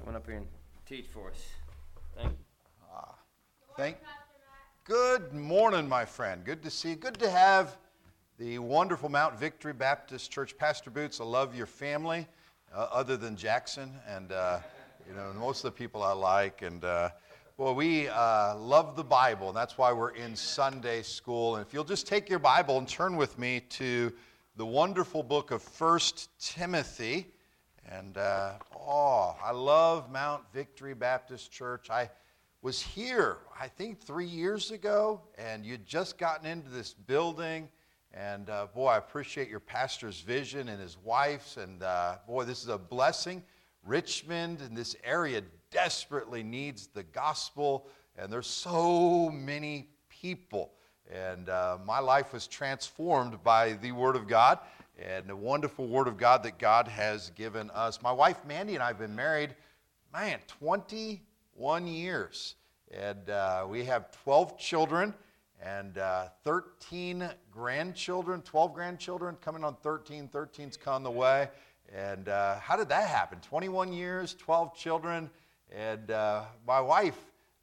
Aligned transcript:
coming 0.00 0.16
up 0.16 0.26
here 0.26 0.36
and 0.36 0.46
teach 0.86 1.06
for 1.06 1.30
us. 1.30 1.46
Thank 2.16 2.30
you. 2.30 2.36
Ah, 2.90 3.14
thank. 3.76 3.98
Good 4.84 5.34
morning, 5.34 5.86
my 5.88 6.06
friend. 6.06 6.42
Good 6.42 6.62
to 6.62 6.70
see 6.70 6.90
you. 6.90 6.96
Good 6.96 7.18
to 7.18 7.28
have 7.28 7.76
the 8.38 8.58
wonderful 8.58 9.10
Mount 9.10 9.38
Victory 9.38 9.74
Baptist 9.74 10.30
Church. 10.30 10.56
Pastor 10.56 10.90
Boots, 10.90 11.20
I 11.20 11.24
love 11.24 11.54
your 11.54 11.66
family, 11.66 12.26
uh, 12.74 12.88
other 12.90 13.18
than 13.18 13.36
Jackson 13.36 13.92
and 14.08 14.32
uh, 14.32 14.60
you 15.06 15.14
know 15.14 15.34
most 15.38 15.64
of 15.64 15.74
the 15.74 15.78
people 15.78 16.02
I 16.02 16.12
like. 16.12 16.62
And 16.62 16.82
uh, 16.82 17.10
well, 17.58 17.74
we 17.74 18.08
uh, 18.08 18.56
love 18.56 18.96
the 18.96 19.04
Bible, 19.04 19.48
and 19.48 19.56
that's 19.56 19.76
why 19.76 19.92
we're 19.92 20.12
in 20.12 20.34
Sunday 20.34 21.02
school. 21.02 21.56
And 21.56 21.66
if 21.66 21.74
you'll 21.74 21.84
just 21.84 22.06
take 22.06 22.30
your 22.30 22.38
Bible 22.38 22.78
and 22.78 22.88
turn 22.88 23.16
with 23.16 23.38
me 23.38 23.60
to 23.70 24.10
the 24.56 24.64
wonderful 24.66 25.22
book 25.22 25.50
of 25.50 25.62
First 25.62 26.30
Timothy. 26.40 27.26
And 27.88 28.16
uh, 28.16 28.52
oh, 28.76 29.36
I 29.42 29.52
love 29.52 30.10
Mount 30.10 30.42
Victory 30.52 30.94
Baptist 30.94 31.50
Church. 31.50 31.90
I 31.90 32.10
was 32.62 32.80
here, 32.80 33.38
I 33.58 33.68
think, 33.68 34.00
three 34.00 34.26
years 34.26 34.70
ago, 34.70 35.22
and 35.38 35.64
you'd 35.64 35.86
just 35.86 36.18
gotten 36.18 36.46
into 36.46 36.68
this 36.68 36.92
building. 36.92 37.68
And 38.12 38.50
uh, 38.50 38.66
boy, 38.74 38.88
I 38.88 38.98
appreciate 38.98 39.48
your 39.48 39.60
pastor's 39.60 40.20
vision 40.20 40.68
and 40.68 40.80
his 40.80 40.98
wife's. 41.02 41.56
And 41.56 41.82
uh, 41.82 42.16
boy, 42.26 42.44
this 42.44 42.62
is 42.62 42.68
a 42.68 42.78
blessing. 42.78 43.42
Richmond 43.84 44.60
and 44.60 44.76
this 44.76 44.94
area 45.04 45.42
desperately 45.70 46.42
needs 46.42 46.88
the 46.88 47.02
gospel, 47.02 47.88
and 48.16 48.30
there's 48.32 48.46
so 48.46 49.30
many 49.30 49.88
people. 50.08 50.72
And 51.10 51.48
uh, 51.48 51.78
my 51.84 51.98
life 51.98 52.32
was 52.32 52.46
transformed 52.46 53.42
by 53.42 53.72
the 53.74 53.92
Word 53.92 54.16
of 54.16 54.28
God 54.28 54.58
and 55.00 55.26
the 55.26 55.36
wonderful 55.36 55.86
Word 55.86 56.08
of 56.08 56.18
God 56.18 56.42
that 56.42 56.58
God 56.58 56.86
has 56.88 57.30
given 57.30 57.70
us. 57.70 58.02
My 58.02 58.12
wife 58.12 58.44
Mandy 58.46 58.74
and 58.74 58.82
I 58.82 58.88
have 58.88 58.98
been 58.98 59.16
married, 59.16 59.54
man, 60.12 60.38
21 60.46 61.86
years. 61.86 62.56
And 62.90 63.30
uh, 63.30 63.66
we 63.68 63.84
have 63.84 64.10
12 64.24 64.58
children 64.58 65.14
and 65.62 65.96
uh, 65.98 66.26
13 66.44 67.28
grandchildren, 67.50 68.42
12 68.42 68.74
grandchildren 68.74 69.36
coming 69.40 69.64
on 69.64 69.76
13. 69.76 70.28
13's 70.28 70.76
come 70.76 71.02
the 71.02 71.10
way. 71.10 71.48
And 71.94 72.28
uh, 72.28 72.58
how 72.58 72.76
did 72.76 72.88
that 72.88 73.08
happen? 73.08 73.38
21 73.40 73.92
years, 73.92 74.34
12 74.34 74.74
children. 74.74 75.30
And 75.74 76.10
uh, 76.10 76.42
my 76.66 76.80
wife 76.80 77.18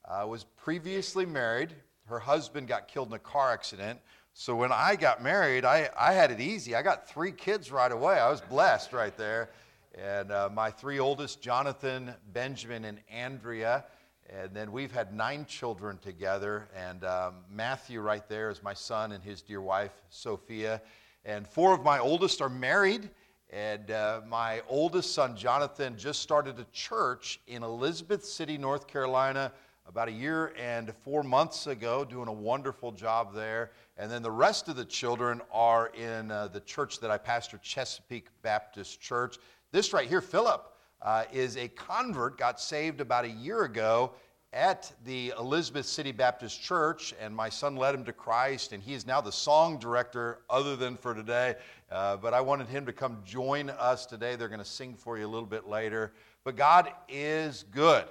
uh, 0.05 0.25
was 0.27 0.43
previously 0.43 1.25
married. 1.25 1.73
Her 2.05 2.19
husband 2.19 2.67
got 2.67 2.87
killed 2.87 3.09
in 3.09 3.13
a 3.13 3.19
car 3.19 3.51
accident. 3.51 3.99
So 4.39 4.55
when 4.55 4.71
I 4.71 4.95
got 4.95 5.23
married, 5.23 5.65
I, 5.65 5.89
I 5.97 6.13
had 6.13 6.29
it 6.29 6.39
easy. 6.39 6.75
I 6.75 6.83
got 6.83 7.09
three 7.09 7.31
kids 7.31 7.71
right 7.71 7.91
away. 7.91 8.19
I 8.19 8.29
was 8.29 8.39
blessed 8.39 8.93
right 8.93 9.17
there. 9.17 9.49
And 9.97 10.31
uh, 10.31 10.49
my 10.53 10.69
three 10.69 10.99
oldest, 10.99 11.41
Jonathan, 11.41 12.13
Benjamin, 12.33 12.85
and 12.85 12.99
Andrea. 13.11 13.85
And 14.29 14.53
then 14.53 14.71
we've 14.71 14.91
had 14.91 15.11
nine 15.11 15.47
children 15.47 15.97
together. 15.97 16.69
And 16.75 17.03
um, 17.03 17.37
Matthew, 17.51 17.99
right 17.99 18.29
there, 18.29 18.51
is 18.51 18.61
my 18.61 18.75
son 18.75 19.11
and 19.11 19.23
his 19.23 19.41
dear 19.41 19.59
wife, 19.59 20.03
Sophia. 20.11 20.83
And 21.25 21.47
four 21.47 21.73
of 21.73 21.83
my 21.83 21.97
oldest 21.97 22.39
are 22.39 22.47
married. 22.47 23.09
And 23.49 23.89
uh, 23.89 24.21
my 24.27 24.61
oldest 24.69 25.15
son, 25.15 25.35
Jonathan, 25.35 25.97
just 25.97 26.21
started 26.21 26.59
a 26.59 26.65
church 26.71 27.39
in 27.47 27.63
Elizabeth 27.63 28.23
City, 28.23 28.59
North 28.59 28.85
Carolina, 28.85 29.51
about 29.87 30.09
a 30.09 30.11
year 30.11 30.53
and 30.59 30.93
four 31.03 31.23
months 31.23 31.67
ago, 31.67 32.03
doing 32.03 32.27
a 32.27 32.33
wonderful 32.33 32.91
job 32.91 33.33
there. 33.33 33.71
And 33.97 34.11
then 34.11 34.21
the 34.21 34.31
rest 34.31 34.67
of 34.67 34.75
the 34.75 34.85
children 34.85 35.41
are 35.51 35.87
in 35.87 36.29
uh, 36.29 36.49
the 36.49 36.59
church 36.59 36.99
that 36.99 37.09
I 37.09 37.17
pastor, 37.17 37.57
Chesapeake 37.63 38.27
Baptist 38.41 38.99
Church. 38.99 39.37
This 39.71 39.93
right 39.93 40.07
here, 40.07 40.21
Philip, 40.21 40.73
uh, 41.01 41.23
is 41.31 41.55
a 41.57 41.69
convert, 41.69 42.37
got 42.37 42.59
saved 42.59 42.99
about 43.01 43.25
a 43.25 43.29
year 43.29 43.63
ago 43.63 44.11
at 44.53 44.91
the 45.05 45.33
Elizabeth 45.37 45.85
City 45.85 46.11
Baptist 46.11 46.61
Church, 46.61 47.13
and 47.21 47.35
my 47.35 47.49
son 47.49 47.75
led 47.75 47.93
him 47.93 48.03
to 48.05 48.13
Christ, 48.13 48.71
and 48.71 48.81
he 48.81 48.93
is 48.93 49.05
now 49.05 49.21
the 49.21 49.31
song 49.31 49.77
director, 49.77 50.39
other 50.49 50.75
than 50.75 50.95
for 50.97 51.13
today. 51.13 51.55
Uh, 51.91 52.17
but 52.17 52.33
I 52.33 52.41
wanted 52.41 52.67
him 52.67 52.85
to 52.85 52.93
come 52.93 53.19
join 53.25 53.69
us 53.69 54.05
today. 54.05 54.35
They're 54.35 54.47
going 54.47 54.59
to 54.59 54.65
sing 54.65 54.95
for 54.95 55.17
you 55.17 55.25
a 55.25 55.29
little 55.29 55.47
bit 55.47 55.67
later. 55.67 56.13
But 56.43 56.55
God 56.55 56.91
is 57.09 57.65
good, 57.71 58.05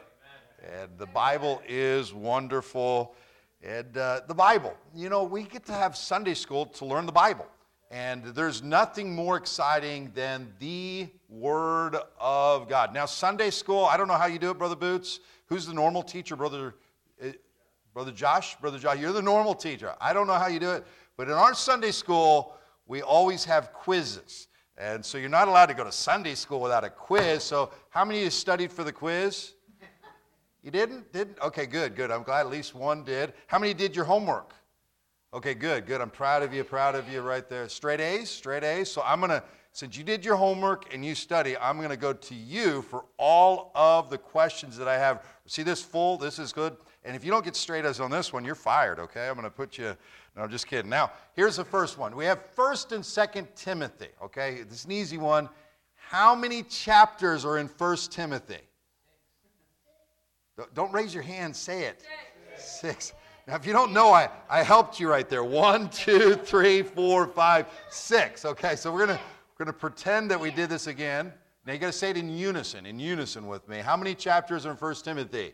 and 0.63 0.91
the 0.99 1.07
Bible 1.07 1.63
is 1.69 2.13
wonderful. 2.13 3.15
And 3.63 3.97
uh, 3.97 4.21
the 4.29 4.35
Bible, 4.35 4.75
you 4.95 5.09
know, 5.09 5.25
we 5.25 5.43
get 5.43 5.65
to 5.67 5.73
have 5.73 5.97
Sunday 5.97 6.35
school 6.35 6.67
to 6.67 6.85
learn 6.85 7.07
the 7.07 7.13
Bible. 7.13 7.47
And 7.91 8.25
there's 8.25 8.63
nothing 8.63 9.15
more 9.15 9.37
exciting 9.37 10.11
than 10.15 10.53
the 10.59 11.09
Word 11.29 11.97
of 12.19 12.69
God. 12.69 12.93
Now, 12.93 13.07
Sunday 13.07 13.51
school, 13.51 13.85
I 13.85 13.97
don't 13.97 14.09
know 14.09 14.15
how 14.15 14.27
you 14.27 14.39
do 14.39 14.51
it, 14.51 14.59
Brother 14.59 14.77
Boots. 14.77 15.21
Who's 15.47 15.67
the 15.67 15.75
normal 15.75 16.03
teacher, 16.03 16.35
Brother, 16.35 16.75
uh, 17.23 17.29
Brother 17.95 18.11
Josh? 18.11 18.57
Brother 18.57 18.79
Josh, 18.79 18.99
you're 18.99 19.13
the 19.13 19.23
normal 19.23 19.55
teacher. 19.55 19.95
I 20.01 20.13
don't 20.13 20.27
know 20.27 20.35
how 20.35 20.49
you 20.49 20.59
do 20.59 20.73
it. 20.73 20.85
But 21.17 21.29
in 21.29 21.35
our 21.35 21.55
Sunday 21.55 21.93
school, 21.93 22.57
we 22.87 23.03
always 23.03 23.45
have 23.45 23.73
quizzes. 23.73 24.49
And 24.77 25.05
so 25.05 25.17
you're 25.17 25.29
not 25.29 25.49
allowed 25.49 25.67
to 25.67 25.75
go 25.75 25.85
to 25.85 25.93
Sunday 25.93 26.35
school 26.35 26.61
without 26.61 26.85
a 26.85 26.91
quiz. 26.91 27.43
So, 27.43 27.71
how 27.91 28.05
many 28.05 28.19
of 28.19 28.25
you 28.25 28.31
studied 28.31 28.71
for 28.71 28.85
the 28.85 28.93
quiz? 28.93 29.55
You 30.67 30.73
didn't? 30.73 31.13
Didn't? 31.13 31.39
Okay, 31.41 31.65
good, 31.65 31.95
good. 31.95 32.11
I'm 32.11 32.25
glad 32.25 32.41
at 32.41 32.51
least 32.51 32.75
one 32.75 33.05
did. 33.05 33.35
How 33.47 33.57
many 33.57 33.73
did 33.73 33.95
your 33.95 34.05
homework? 34.05 34.53
Okay, 35.33 35.55
good, 35.55 35.87
good. 35.87 36.01
I'm 36.01 36.11
proud 36.11 36.43
of 36.43 36.53
you, 36.53 36.65
proud 36.65 36.97
of 36.97 37.09
you 37.09 37.21
right 37.21 37.49
there. 37.49 37.69
Straight 37.69 38.01
A's, 38.01 38.29
straight 38.29 38.65
A's. 38.65 38.91
So 38.91 39.01
I'm 39.07 39.21
going 39.21 39.31
to, 39.31 39.45
since 39.71 39.97
you 39.97 40.03
did 40.03 40.25
your 40.25 40.35
homework 40.35 40.93
and 40.93 41.05
you 41.05 41.15
study, 41.15 41.57
I'm 41.57 41.77
going 41.77 41.91
to 41.91 41.97
go 41.97 42.13
to 42.13 42.35
you 42.35 42.83
for 42.83 43.05
all 43.17 43.71
of 43.77 44.11
the 44.11 44.19
questions 44.19 44.77
that 44.77 44.89
I 44.89 44.99
have. 44.99 45.23
See 45.47 45.63
this 45.63 45.83
full? 45.83 46.19
This 46.19 46.41
is 46.41 46.53
good. 46.53 46.77
And 47.05 47.15
if 47.15 47.25
you 47.25 47.31
don't 47.31 47.45
get 47.45 47.55
straight 47.55 47.85
A's 47.85 48.01
on 48.01 48.11
this 48.11 48.33
one, 48.33 48.45
you're 48.45 48.57
fired, 48.57 48.99
okay? 48.99 49.29
I'm 49.29 49.35
going 49.35 49.45
to 49.45 49.51
put 49.51 49.79
you, 49.79 49.97
no, 50.35 50.43
I'm 50.43 50.51
just 50.51 50.67
kidding. 50.67 50.91
Now, 50.91 51.13
here's 51.35 51.55
the 51.55 51.65
first 51.65 51.97
one. 51.97 52.17
We 52.17 52.25
have 52.25 52.41
1st 52.57 52.91
and 52.91 53.05
2nd 53.05 53.55
Timothy, 53.55 54.09
okay? 54.21 54.65
This 54.69 54.81
is 54.81 54.85
an 54.87 54.91
easy 54.91 55.17
one. 55.17 55.49
How 55.95 56.35
many 56.35 56.65
chapters 56.65 57.45
are 57.45 57.59
in 57.59 57.69
1st 57.69 58.11
Timothy? 58.11 58.59
Don't 60.75 60.93
raise 60.93 61.13
your 61.13 61.23
hand, 61.23 61.55
say 61.55 61.85
it. 61.85 62.03
Six. 62.57 63.13
Now, 63.47 63.55
if 63.55 63.67
you 63.67 63.73
don't 63.73 63.93
know, 63.93 64.13
I, 64.13 64.29
I 64.49 64.63
helped 64.63 64.99
you 64.99 65.09
right 65.09 65.29
there. 65.29 65.45
One, 65.45 65.89
two, 65.91 66.35
three, 66.35 66.83
four, 66.83 67.27
five, 67.27 67.67
six. 67.91 68.45
Okay, 68.45 68.75
so 68.75 68.91
we're 68.93 69.07
going 69.07 69.19
to 69.19 69.25
we're 69.59 69.65
gonna 69.65 69.77
pretend 69.77 70.31
that 70.31 70.41
we 70.41 70.51
did 70.51 70.69
this 70.69 70.87
again. 70.87 71.33
Now, 71.67 71.73
you 71.73 71.79
got 71.79 71.87
to 71.87 71.93
say 71.93 72.11
it 72.11 72.17
in 72.17 72.31
unison, 72.31 72.87
in 72.87 72.99
unison 72.99 73.47
with 73.47 73.69
me. 73.69 73.79
How 73.79 73.97
many 73.97 74.15
chapters 74.15 74.67
are 74.67 74.71
in 74.71 74.77
1 74.77 74.95
Timothy? 74.97 75.53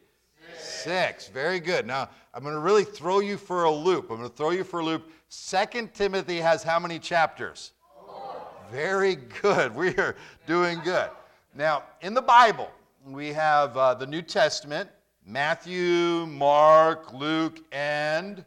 Six. 0.58 0.82
Six. 0.82 1.28
Very 1.28 1.58
good. 1.58 1.86
Now, 1.86 2.10
I'm 2.34 2.42
going 2.42 2.54
to 2.54 2.60
really 2.60 2.84
throw 2.84 3.20
you 3.20 3.38
for 3.38 3.64
a 3.64 3.70
loop. 3.70 4.10
I'm 4.10 4.18
going 4.18 4.28
to 4.28 4.36
throw 4.36 4.50
you 4.50 4.62
for 4.62 4.80
a 4.80 4.84
loop. 4.84 5.10
2 5.30 5.88
Timothy 5.94 6.36
has 6.36 6.62
how 6.62 6.78
many 6.78 6.98
chapters? 6.98 7.72
Four. 7.94 8.36
Very 8.70 9.16
good. 9.40 9.74
We 9.74 9.96
are 9.96 10.14
doing 10.46 10.80
good. 10.84 11.08
Now, 11.54 11.84
in 12.02 12.12
the 12.12 12.22
Bible, 12.22 12.70
we 13.06 13.32
have 13.32 13.76
uh, 13.76 13.94
the 13.94 14.06
New 14.06 14.22
Testament 14.22 14.88
Matthew, 15.26 16.26
Mark, 16.26 17.12
Luke, 17.12 17.60
and 17.72 18.44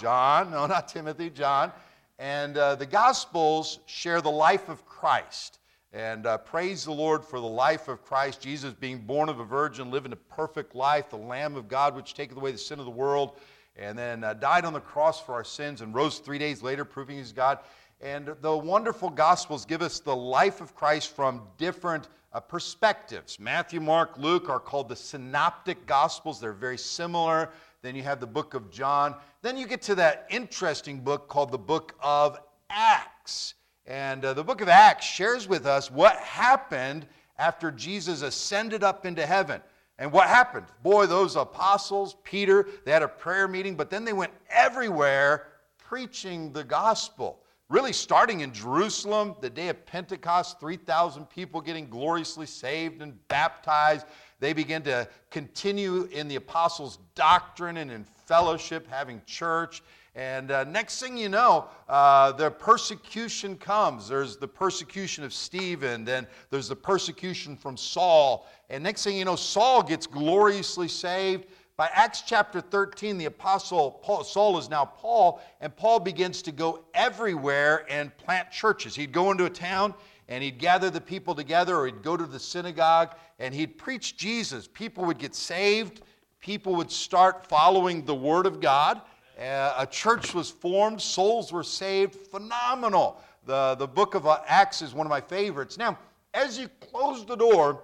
John. 0.00 0.50
No, 0.50 0.66
not 0.66 0.88
Timothy, 0.88 1.30
John. 1.30 1.72
And 2.18 2.56
uh, 2.56 2.74
the 2.76 2.86
Gospels 2.86 3.80
share 3.86 4.20
the 4.20 4.30
life 4.30 4.68
of 4.68 4.84
Christ. 4.86 5.58
And 5.92 6.26
uh, 6.26 6.38
praise 6.38 6.84
the 6.84 6.92
Lord 6.92 7.24
for 7.24 7.38
the 7.38 7.46
life 7.46 7.88
of 7.88 8.04
Christ, 8.04 8.40
Jesus 8.40 8.72
being 8.72 8.98
born 8.98 9.28
of 9.28 9.38
a 9.38 9.44
virgin, 9.44 9.90
living 9.90 10.12
a 10.12 10.16
perfect 10.16 10.74
life, 10.74 11.10
the 11.10 11.16
Lamb 11.16 11.54
of 11.54 11.68
God, 11.68 11.94
which 11.94 12.14
taketh 12.14 12.36
away 12.36 12.52
the 12.52 12.58
sin 12.58 12.80
of 12.80 12.84
the 12.84 12.90
world, 12.90 13.38
and 13.76 13.96
then 13.96 14.24
uh, 14.24 14.34
died 14.34 14.64
on 14.64 14.72
the 14.72 14.80
cross 14.80 15.20
for 15.20 15.34
our 15.34 15.44
sins 15.44 15.82
and 15.82 15.94
rose 15.94 16.18
three 16.18 16.38
days 16.38 16.62
later, 16.62 16.84
proving 16.84 17.16
he's 17.16 17.32
God. 17.32 17.60
And 18.00 18.34
the 18.40 18.56
wonderful 18.56 19.08
Gospels 19.08 19.64
give 19.64 19.82
us 19.82 20.00
the 20.00 20.14
life 20.14 20.60
of 20.60 20.74
Christ 20.74 21.14
from 21.14 21.42
different 21.58 22.08
uh, 22.34 22.40
perspectives. 22.40 23.38
Matthew, 23.38 23.80
Mark, 23.80 24.18
Luke 24.18 24.50
are 24.50 24.58
called 24.58 24.88
the 24.88 24.96
synoptic 24.96 25.86
gospels. 25.86 26.40
They're 26.40 26.52
very 26.52 26.76
similar. 26.76 27.50
Then 27.80 27.94
you 27.94 28.02
have 28.02 28.18
the 28.18 28.26
book 28.26 28.54
of 28.54 28.70
John. 28.70 29.14
Then 29.40 29.56
you 29.56 29.66
get 29.66 29.82
to 29.82 29.94
that 29.94 30.26
interesting 30.30 31.00
book 31.00 31.28
called 31.28 31.52
the 31.52 31.58
book 31.58 31.94
of 32.00 32.38
Acts. 32.68 33.54
And 33.86 34.24
uh, 34.24 34.34
the 34.34 34.42
book 34.42 34.60
of 34.60 34.68
Acts 34.68 35.06
shares 35.06 35.46
with 35.46 35.64
us 35.64 35.90
what 35.90 36.16
happened 36.16 37.06
after 37.38 37.70
Jesus 37.70 38.22
ascended 38.22 38.82
up 38.82 39.06
into 39.06 39.24
heaven. 39.24 39.60
And 39.98 40.10
what 40.10 40.26
happened? 40.26 40.66
Boy, 40.82 41.06
those 41.06 41.36
apostles, 41.36 42.16
Peter, 42.24 42.66
they 42.84 42.90
had 42.90 43.02
a 43.02 43.08
prayer 43.08 43.46
meeting, 43.46 43.76
but 43.76 43.90
then 43.90 44.04
they 44.04 44.12
went 44.12 44.32
everywhere 44.50 45.46
preaching 45.78 46.52
the 46.52 46.64
gospel 46.64 47.43
really 47.68 47.92
starting 47.92 48.40
in 48.40 48.52
Jerusalem, 48.52 49.34
the 49.40 49.50
day 49.50 49.68
of 49.68 49.86
Pentecost, 49.86 50.60
3,000 50.60 51.28
people 51.30 51.60
getting 51.60 51.88
gloriously 51.88 52.46
saved 52.46 53.00
and 53.00 53.16
baptized. 53.28 54.06
They 54.40 54.52
begin 54.52 54.82
to 54.82 55.08
continue 55.30 56.04
in 56.12 56.28
the 56.28 56.36
apostles' 56.36 56.98
doctrine 57.14 57.78
and 57.78 57.90
in 57.90 58.04
fellowship, 58.26 58.86
having 58.88 59.22
church. 59.26 59.82
And 60.16 60.52
uh, 60.52 60.64
next 60.64 61.00
thing 61.00 61.16
you 61.16 61.28
know, 61.28 61.66
uh, 61.88 62.32
the 62.32 62.50
persecution 62.50 63.56
comes. 63.56 64.08
There's 64.08 64.36
the 64.36 64.46
persecution 64.46 65.24
of 65.24 65.32
Stephen, 65.32 66.04
then 66.04 66.26
there's 66.50 66.68
the 66.68 66.76
persecution 66.76 67.56
from 67.56 67.76
Saul. 67.76 68.46
And 68.70 68.84
next 68.84 69.02
thing 69.02 69.16
you 69.16 69.24
know, 69.24 69.36
Saul 69.36 69.82
gets 69.82 70.06
gloriously 70.06 70.88
saved. 70.88 71.46
By 71.76 71.90
Acts 71.92 72.22
chapter 72.24 72.60
13, 72.60 73.18
the 73.18 73.24
apostle 73.24 73.90
Paul, 73.90 74.22
Saul 74.22 74.58
is 74.58 74.70
now 74.70 74.84
Paul, 74.84 75.40
and 75.60 75.74
Paul 75.74 75.98
begins 75.98 76.40
to 76.42 76.52
go 76.52 76.84
everywhere 76.94 77.84
and 77.90 78.16
plant 78.16 78.52
churches. 78.52 78.94
He'd 78.94 79.10
go 79.10 79.32
into 79.32 79.46
a 79.46 79.50
town 79.50 79.92
and 80.28 80.42
he'd 80.42 80.58
gather 80.58 80.88
the 80.88 81.00
people 81.00 81.34
together, 81.34 81.76
or 81.76 81.86
he'd 81.86 82.02
go 82.02 82.16
to 82.16 82.26
the 82.26 82.38
synagogue 82.38 83.16
and 83.40 83.52
he'd 83.52 83.76
preach 83.76 84.16
Jesus. 84.16 84.68
People 84.72 85.04
would 85.04 85.18
get 85.18 85.34
saved, 85.34 86.02
people 86.40 86.76
would 86.76 86.92
start 86.92 87.44
following 87.48 88.04
the 88.04 88.14
Word 88.14 88.46
of 88.46 88.60
God. 88.60 89.02
Uh, 89.36 89.74
a 89.76 89.86
church 89.86 90.32
was 90.32 90.50
formed, 90.50 91.02
souls 91.02 91.52
were 91.52 91.64
saved. 91.64 92.14
Phenomenal. 92.14 93.20
The, 93.46 93.74
the 93.74 93.88
book 93.88 94.14
of 94.14 94.28
uh, 94.28 94.38
Acts 94.46 94.80
is 94.80 94.94
one 94.94 95.06
of 95.06 95.10
my 95.10 95.20
favorites. 95.20 95.76
Now, 95.76 95.98
as 96.34 96.56
you 96.56 96.68
close 96.80 97.26
the 97.26 97.36
door 97.36 97.82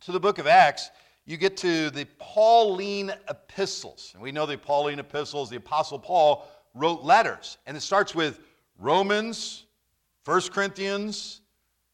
to 0.00 0.12
the 0.12 0.18
book 0.18 0.38
of 0.38 0.46
Acts, 0.46 0.90
you 1.24 1.36
get 1.36 1.56
to 1.58 1.90
the 1.90 2.06
Pauline 2.18 3.12
epistles. 3.28 4.10
And 4.14 4.22
we 4.22 4.32
know 4.32 4.46
the 4.46 4.58
Pauline 4.58 4.98
epistles, 4.98 5.48
the 5.50 5.56
Apostle 5.56 5.98
Paul 5.98 6.48
wrote 6.74 7.02
letters. 7.02 7.58
And 7.66 7.76
it 7.76 7.80
starts 7.80 8.14
with 8.14 8.40
Romans, 8.78 9.66
1 10.24 10.40
Corinthians, 10.52 11.40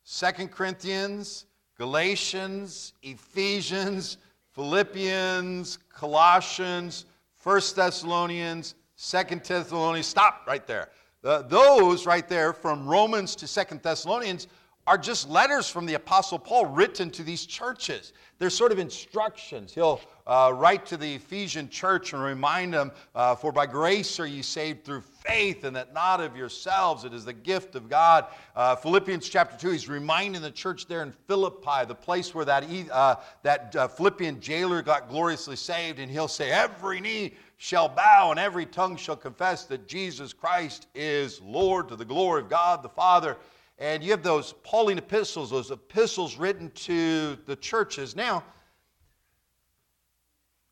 2 0.06 0.48
Corinthians, 0.48 1.44
Galatians, 1.76 2.94
Ephesians, 3.02 4.16
Philippians, 4.52 5.78
Colossians, 5.94 7.04
1 7.42 7.60
Thessalonians, 7.76 8.74
2 8.96 9.22
Thessalonians. 9.44 10.06
Stop 10.06 10.44
right 10.46 10.66
there. 10.66 10.88
Those 11.22 12.06
right 12.06 12.26
there 12.28 12.52
from 12.52 12.86
Romans 12.86 13.36
to 13.36 13.46
2 13.46 13.78
Thessalonians 13.82 14.48
are 14.88 14.96
just 14.96 15.28
letters 15.28 15.68
from 15.68 15.84
the 15.84 15.92
Apostle 15.92 16.38
Paul 16.38 16.64
written 16.64 17.10
to 17.10 17.22
these 17.22 17.44
churches. 17.44 18.14
They're 18.38 18.48
sort 18.48 18.72
of 18.72 18.78
instructions. 18.78 19.74
He'll 19.74 20.00
uh, 20.26 20.54
write 20.56 20.86
to 20.86 20.96
the 20.96 21.16
Ephesian 21.16 21.68
church 21.68 22.14
and 22.14 22.22
remind 22.22 22.72
them, 22.72 22.92
uh, 23.14 23.34
For 23.34 23.52
by 23.52 23.66
grace 23.66 24.18
are 24.18 24.26
you 24.26 24.42
saved 24.42 24.86
through 24.86 25.02
faith, 25.02 25.64
and 25.64 25.76
that 25.76 25.92
not 25.92 26.22
of 26.22 26.38
yourselves, 26.38 27.04
it 27.04 27.12
is 27.12 27.26
the 27.26 27.34
gift 27.34 27.74
of 27.74 27.90
God. 27.90 28.28
Uh, 28.56 28.76
Philippians 28.76 29.28
chapter 29.28 29.58
2, 29.58 29.72
he's 29.72 29.90
reminding 29.90 30.40
the 30.40 30.50
church 30.50 30.86
there 30.86 31.02
in 31.02 31.12
Philippi, 31.26 31.84
the 31.86 31.94
place 31.94 32.34
where 32.34 32.46
that, 32.46 32.64
uh, 32.90 33.16
that 33.42 33.76
uh, 33.76 33.88
Philippian 33.88 34.40
jailer 34.40 34.80
got 34.80 35.10
gloriously 35.10 35.56
saved, 35.56 35.98
and 35.98 36.10
he'll 36.10 36.28
say, 36.28 36.50
Every 36.50 36.98
knee 37.02 37.34
shall 37.58 37.90
bow 37.90 38.30
and 38.30 38.40
every 38.40 38.64
tongue 38.64 38.96
shall 38.96 39.16
confess 39.16 39.64
that 39.64 39.86
Jesus 39.86 40.32
Christ 40.32 40.86
is 40.94 41.42
Lord 41.42 41.88
to 41.88 41.96
the 41.96 42.06
glory 42.06 42.40
of 42.40 42.48
God 42.48 42.82
the 42.82 42.88
Father. 42.88 43.36
And 43.78 44.02
you 44.02 44.10
have 44.10 44.24
those 44.24 44.54
Pauline 44.64 44.98
epistles, 44.98 45.50
those 45.50 45.70
epistles 45.70 46.36
written 46.36 46.70
to 46.72 47.36
the 47.46 47.54
churches. 47.54 48.16
Now, 48.16 48.42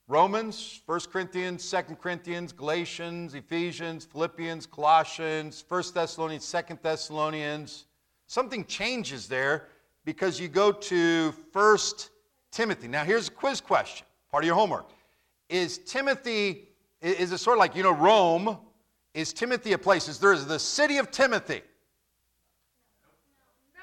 Romans, 0.08 0.82
1 0.86 1.00
Corinthians, 1.12 1.68
2 1.68 1.96
Corinthians, 1.96 2.52
Galatians, 2.52 3.34
Ephesians, 3.34 4.04
Philippians, 4.04 4.66
Colossians, 4.66 5.64
1 5.68 5.82
Thessalonians, 5.94 6.50
2 6.50 6.78
Thessalonians. 6.82 7.86
Something 8.26 8.64
changes 8.64 9.28
there 9.28 9.68
because 10.04 10.40
you 10.40 10.48
go 10.48 10.72
to 10.72 11.32
1 11.52 11.78
Timothy. 12.50 12.88
Now, 12.88 13.04
here's 13.04 13.28
a 13.28 13.32
quiz 13.32 13.60
question, 13.60 14.06
part 14.30 14.44
of 14.44 14.46
your 14.46 14.56
homework. 14.56 14.90
Is 15.48 15.78
Timothy, 15.78 16.68
is 17.00 17.30
it 17.30 17.38
sort 17.38 17.56
of 17.56 17.60
like, 17.60 17.76
you 17.76 17.82
know, 17.84 17.94
Rome? 17.94 18.58
Is 19.14 19.32
Timothy 19.32 19.72
a 19.72 19.78
place? 19.78 20.08
Is 20.08 20.18
there 20.18 20.32
is 20.32 20.46
the 20.46 20.58
city 20.58 20.98
of 20.98 21.10
Timothy? 21.10 21.62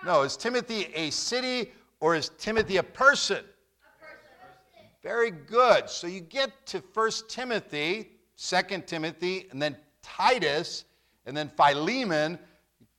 No, 0.06 0.24
is 0.24 0.36
Timothy 0.36 0.88
a 0.94 1.12
city 1.12 1.72
or 2.02 2.14
is 2.14 2.30
Timothy 2.38 2.76
a 2.76 2.84
person? 2.84 3.38
A 3.38 4.06
person. 4.06 4.90
Very 5.02 5.32
good. 5.32 5.90
So 5.90 6.08
you 6.08 6.20
get 6.20 6.66
to 6.68 6.84
1 6.94 7.12
Timothy, 7.30 8.10
2 8.38 8.62
Timothy, 8.86 9.48
and 9.52 9.62
then 9.62 9.78
Titus, 10.02 10.84
and 11.26 11.38
then 11.38 11.50
Philemon. 11.56 12.38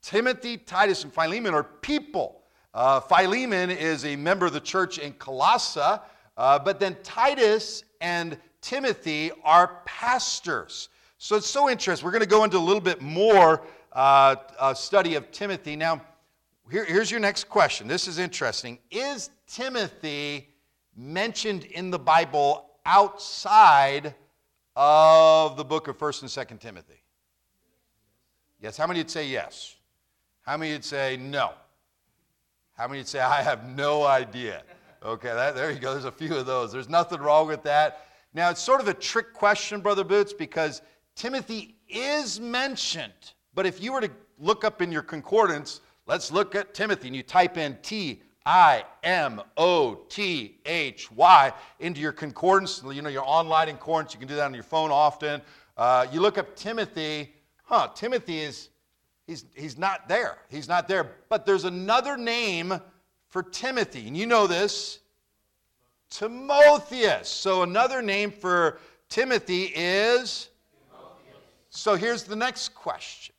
Timothy, 0.00 0.56
Titus, 0.56 1.04
and 1.04 1.12
Philemon 1.12 1.52
are 1.52 1.64
people. 1.64 2.40
Uh, 2.72 3.00
Philemon 3.00 3.70
is 3.70 4.06
a 4.06 4.16
member 4.16 4.46
of 4.46 4.54
the 4.54 4.60
church 4.60 4.96
in 4.96 5.12
Colossae, 5.12 6.00
uh, 6.38 6.58
but 6.58 6.80
then 6.80 6.96
Titus 7.02 7.84
and 8.00 8.38
Timothy 8.62 9.30
are 9.44 9.82
pastors. 9.84 10.88
So 11.18 11.36
it's 11.36 11.50
so 11.50 11.68
interesting. 11.68 12.02
We're 12.02 12.12
going 12.12 12.22
to 12.22 12.28
go 12.28 12.44
into 12.44 12.56
a 12.56 12.58
little 12.58 12.80
bit 12.80 13.02
more 13.02 13.62
uh, 13.92 14.36
uh 14.58 14.74
study 14.74 15.14
of 15.14 15.30
Timothy. 15.30 15.76
Now, 15.76 16.00
here, 16.70 16.84
here's 16.84 17.11
your 17.11 17.20
next 17.20 17.49
question. 17.49 17.87
This 17.87 18.08
is 18.08 18.19
interesting. 18.19 18.78
Is 18.90 19.31
Timothy 19.46 20.49
mentioned 20.96 21.64
in 21.64 21.90
the 21.90 21.99
Bible 21.99 22.70
outside 22.87 24.14
of 24.76 25.56
the 25.56 25.64
book 25.64 25.88
of 25.88 25.99
1st 25.99 26.22
and 26.22 26.31
2nd 26.31 26.61
Timothy? 26.61 27.02
Yes. 28.61 28.76
How 28.76 28.87
many 28.87 29.00
would 29.00 29.11
say 29.11 29.26
yes? 29.26 29.76
How 30.43 30.56
many 30.56 30.72
would 30.72 30.84
say 30.84 31.19
no? 31.19 31.52
How 32.76 32.88
many 32.88 33.00
would 33.00 33.08
say, 33.08 33.20
I 33.20 33.43
have 33.43 33.69
no 33.69 34.05
idea? 34.05 34.62
Okay, 35.05 35.28
that, 35.28 35.55
there 35.55 35.70
you 35.70 35.78
go. 35.78 35.93
There's 35.93 36.06
a 36.06 36.12
few 36.12 36.34
of 36.34 36.46
those. 36.46 36.72
There's 36.72 36.88
nothing 36.88 37.20
wrong 37.20 37.46
with 37.46 37.62
that. 37.64 38.06
Now, 38.32 38.50
it's 38.50 38.60
sort 38.60 38.81
of 38.81 38.88
a 38.88 38.94
trick 38.94 39.32
question, 39.32 39.81
Brother 39.81 40.02
Boots, 40.02 40.32
because 40.32 40.82
Timothy 41.14 41.76
is 41.88 42.40
mentioned. 42.40 43.12
But 43.55 43.67
if 43.67 43.82
you 43.82 43.93
were 43.93 44.00
to 44.00 44.10
look 44.38 44.64
up 44.64 44.82
in 44.82 44.90
your 44.90 45.02
concordance, 45.02 45.81
Let's 46.06 46.30
look 46.30 46.54
at 46.54 46.74
Timothy, 46.74 47.08
and 47.08 47.16
you 47.16 47.22
type 47.22 47.56
in 47.56 47.78
T 47.82 48.22
I 48.44 48.84
M 49.02 49.40
O 49.56 49.94
T 50.08 50.58
H 50.66 51.10
Y 51.10 51.52
into 51.80 52.00
your 52.00 52.12
concordance. 52.12 52.82
You 52.84 53.00
know, 53.00 53.08
your 53.08 53.24
online 53.26 53.68
concordance, 53.68 54.12
you 54.12 54.18
can 54.18 54.28
do 54.28 54.36
that 54.36 54.44
on 54.44 54.54
your 54.54 54.62
phone 54.62 54.90
often. 54.90 55.40
Uh, 55.76 56.06
you 56.12 56.20
look 56.20 56.36
up 56.36 56.54
Timothy, 56.54 57.34
huh, 57.64 57.88
Timothy 57.94 58.40
is, 58.40 58.68
he's, 59.26 59.46
he's 59.54 59.78
not 59.78 60.08
there. 60.08 60.38
He's 60.50 60.68
not 60.68 60.86
there. 60.86 61.10
But 61.28 61.46
there's 61.46 61.64
another 61.64 62.16
name 62.16 62.78
for 63.30 63.42
Timothy, 63.42 64.06
and 64.06 64.16
you 64.16 64.26
know 64.26 64.46
this 64.46 65.00
Timotheus. 66.10 67.28
So 67.28 67.62
another 67.62 68.02
name 68.02 68.30
for 68.30 68.78
Timothy 69.08 69.72
is. 69.74 70.50
Timotheus. 70.90 71.42
So 71.70 71.94
here's 71.96 72.24
the 72.24 72.36
next 72.36 72.74
question 72.74 73.34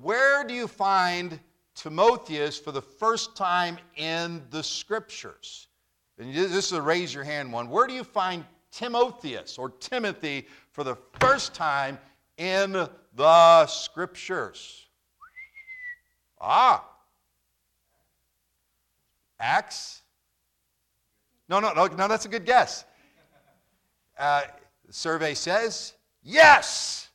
Where 0.00 0.44
do 0.44 0.52
you 0.52 0.66
find 0.66 1.38
Timotheus 1.74 2.58
for 2.58 2.72
the 2.72 2.82
first 2.82 3.36
time 3.36 3.78
in 3.96 4.42
the 4.50 4.62
scriptures. 4.62 5.68
And 6.18 6.34
this 6.34 6.66
is 6.66 6.72
a 6.72 6.82
raise 6.82 7.12
your 7.12 7.24
hand 7.24 7.52
one. 7.52 7.68
Where 7.68 7.86
do 7.86 7.94
you 7.94 8.04
find 8.04 8.44
Timotheus 8.70 9.58
or 9.58 9.70
Timothy 9.70 10.46
for 10.70 10.84
the 10.84 10.96
first 11.20 11.54
time 11.54 11.98
in 12.36 12.88
the 13.14 13.66
scriptures? 13.66 14.86
Ah. 16.40 16.84
Acts? 19.40 20.02
No, 21.48 21.60
no, 21.60 21.72
no, 21.72 21.86
no, 21.86 22.08
that's 22.08 22.24
a 22.24 22.28
good 22.28 22.46
guess. 22.46 22.84
Uh, 24.18 24.42
survey 24.90 25.34
says 25.34 25.94
yes. 26.22 27.08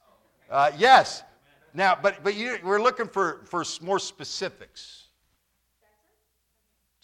Uh, 0.49 0.71
yes. 0.77 1.23
Now, 1.77 1.95
but, 2.01 2.23
but 2.23 2.33
you, 2.33 2.57
we're 2.63 2.81
looking 2.81 3.07
for, 3.07 3.41
for 3.45 3.63
more 3.83 3.99
specifics. 3.99 5.09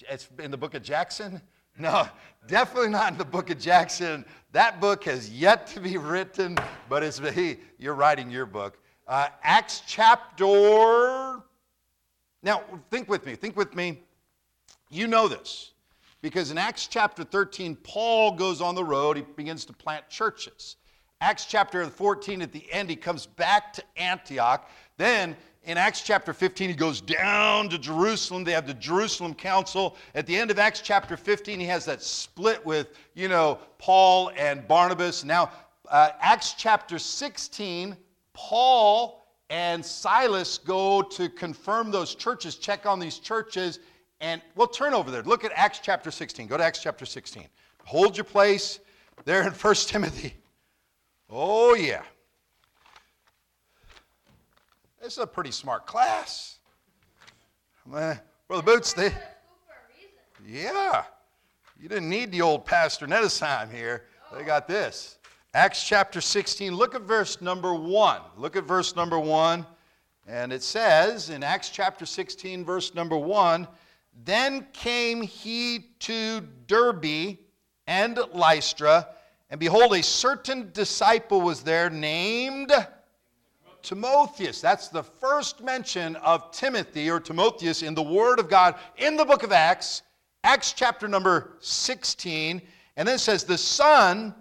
It's 0.10 0.28
in 0.40 0.50
the 0.50 0.58
book 0.58 0.74
of 0.74 0.82
Jackson? 0.82 1.40
No, 1.78 2.08
definitely 2.48 2.90
not 2.90 3.12
in 3.12 3.18
the 3.18 3.26
book 3.26 3.50
of 3.50 3.60
Jackson. 3.60 4.26
That 4.52 4.80
book 4.82 5.04
has 5.06 5.32
yet 5.32 5.66
to 5.68 5.80
be 5.80 5.98
written, 5.98 6.56
but 6.88 7.02
it's, 7.02 7.18
he, 7.18 7.58
you're 7.80 7.96
writing 7.96 8.30
your 8.30 8.46
book. 8.46 8.80
Uh, 9.08 9.30
Acts 9.42 9.82
chapter. 9.88 11.42
Now, 12.44 12.64
think 12.92 13.10
with 13.10 13.26
me. 13.26 13.36
Think 13.36 13.56
with 13.56 13.76
me. 13.76 14.02
You 14.90 15.08
know 15.08 15.28
this 15.28 15.74
because 16.22 16.52
in 16.52 16.60
Acts 16.60 16.86
chapter 16.86 17.24
13, 17.24 17.76
Paul 17.78 18.32
goes 18.32 18.62
on 18.62 18.76
the 18.76 18.84
road. 18.84 19.18
He 19.18 19.24
begins 19.36 19.66
to 19.66 19.74
plant 19.74 20.10
churches. 20.10 20.78
Acts 21.24 21.46
chapter 21.46 21.86
14, 21.86 22.42
at 22.42 22.52
the 22.52 22.70
end, 22.70 22.90
he 22.90 22.98
comes 22.98 23.28
back 23.28 23.72
to 23.72 23.84
Antioch. 23.96 24.70
Then 24.98 25.38
in 25.64 25.78
Acts 25.78 26.02
chapter 26.02 26.34
15, 26.34 26.68
he 26.68 26.76
goes 26.76 27.00
down 27.00 27.70
to 27.70 27.78
Jerusalem. 27.78 28.44
They 28.44 28.52
have 28.52 28.68
the 28.68 28.74
Jerusalem 28.74 29.34
Council. 29.34 29.96
At 30.16 30.28
the 30.28 30.36
end 30.36 30.52
of 30.52 30.60
Acts 30.60 30.82
chapter 30.82 31.16
15, 31.16 31.62
he 31.62 31.66
has 31.66 31.86
that 31.86 32.04
split 32.04 32.66
with, 32.66 32.90
you 33.14 33.30
know, 33.30 33.60
Paul 33.78 34.32
and 34.36 34.68
Barnabas. 34.68 35.24
Now, 35.24 35.50
uh, 35.90 36.10
Acts 36.20 36.56
chapter 36.58 37.00
16, 37.00 37.96
Paul 38.34 39.26
and 39.50 39.86
Silas 39.86 40.58
go 40.58 41.02
to 41.04 41.30
confirm 41.30 41.90
those 41.90 42.16
churches, 42.16 42.56
check 42.56 42.86
on 42.86 43.00
these 43.00 43.18
churches, 43.18 43.80
and 44.20 44.42
we'll 44.56 44.68
turn 44.68 44.94
over 44.94 45.10
there. 45.10 45.24
Look 45.24 45.46
at 45.46 45.54
Acts 45.56 45.80
chapter 45.82 46.12
16. 46.12 46.48
Go 46.48 46.58
to 46.58 46.64
Acts 46.66 46.84
chapter 46.84 47.06
16. 47.06 47.48
Hold 47.86 48.18
your 48.18 48.26
place 48.26 48.80
there 49.24 49.44
in 49.44 49.54
1 49.54 49.76
Timothy. 49.76 50.36
Oh, 51.36 51.74
yeah. 51.74 52.04
This 55.02 55.14
is 55.14 55.18
a 55.18 55.26
pretty 55.26 55.50
smart 55.50 55.88
class. 55.88 56.60
Brother 57.90 58.22
Boots, 58.64 58.94
they, 58.94 59.12
yeah. 60.48 61.06
You 61.82 61.90
didn't 61.90 62.08
need 62.08 62.32
the 62.32 62.42
old 62.42 62.68
Pastor 62.68 63.08
Nettesheim 63.08 63.74
here. 63.74 64.04
They 64.32 64.44
got 64.44 64.68
this. 64.68 65.18
Acts 65.56 65.84
chapter 65.84 66.22
16, 66.22 66.76
look 66.76 66.94
at 66.94 67.02
verse 67.02 67.42
number 67.42 67.74
1. 67.74 68.22
Look 68.38 68.56
at 68.56 68.66
verse 68.66 68.96
number 68.96 69.18
1. 69.18 69.66
And 70.28 70.54
it 70.54 70.62
says 70.62 71.32
in 71.32 71.42
Acts 71.42 71.70
chapter 71.70 72.06
16, 72.06 72.64
verse 72.64 72.94
number 72.94 73.18
1 73.18 73.68
Then 74.24 74.68
came 74.72 75.24
he 75.24 75.90
to 76.02 76.42
Derbe 76.68 77.40
and 77.88 78.20
Lystra, 78.34 79.08
and 79.54 79.60
behold, 79.60 79.94
a 79.94 80.02
certain 80.02 80.72
disciple 80.74 81.40
was 81.40 81.62
there 81.62 81.88
named 81.88 82.72
Timotheus. 83.84 84.60
That's 84.60 84.88
the 84.88 85.04
first 85.04 85.62
mention 85.62 86.16
of 86.16 86.50
Timothy 86.50 87.08
or 87.08 87.20
Timotheus 87.20 87.84
in 87.84 87.94
the 87.94 88.02
Word 88.02 88.40
of 88.40 88.50
God 88.50 88.74
in 88.98 89.16
the 89.16 89.24
book 89.24 89.44
of 89.44 89.52
Acts, 89.52 90.02
Acts 90.44 90.74
chapter 90.74 91.08
number 91.08 91.52
16. 91.60 92.64
And 92.98 93.08
then 93.08 93.14
it 93.14 93.20
says, 93.20 93.44
The 93.44 93.60
son 93.60 94.34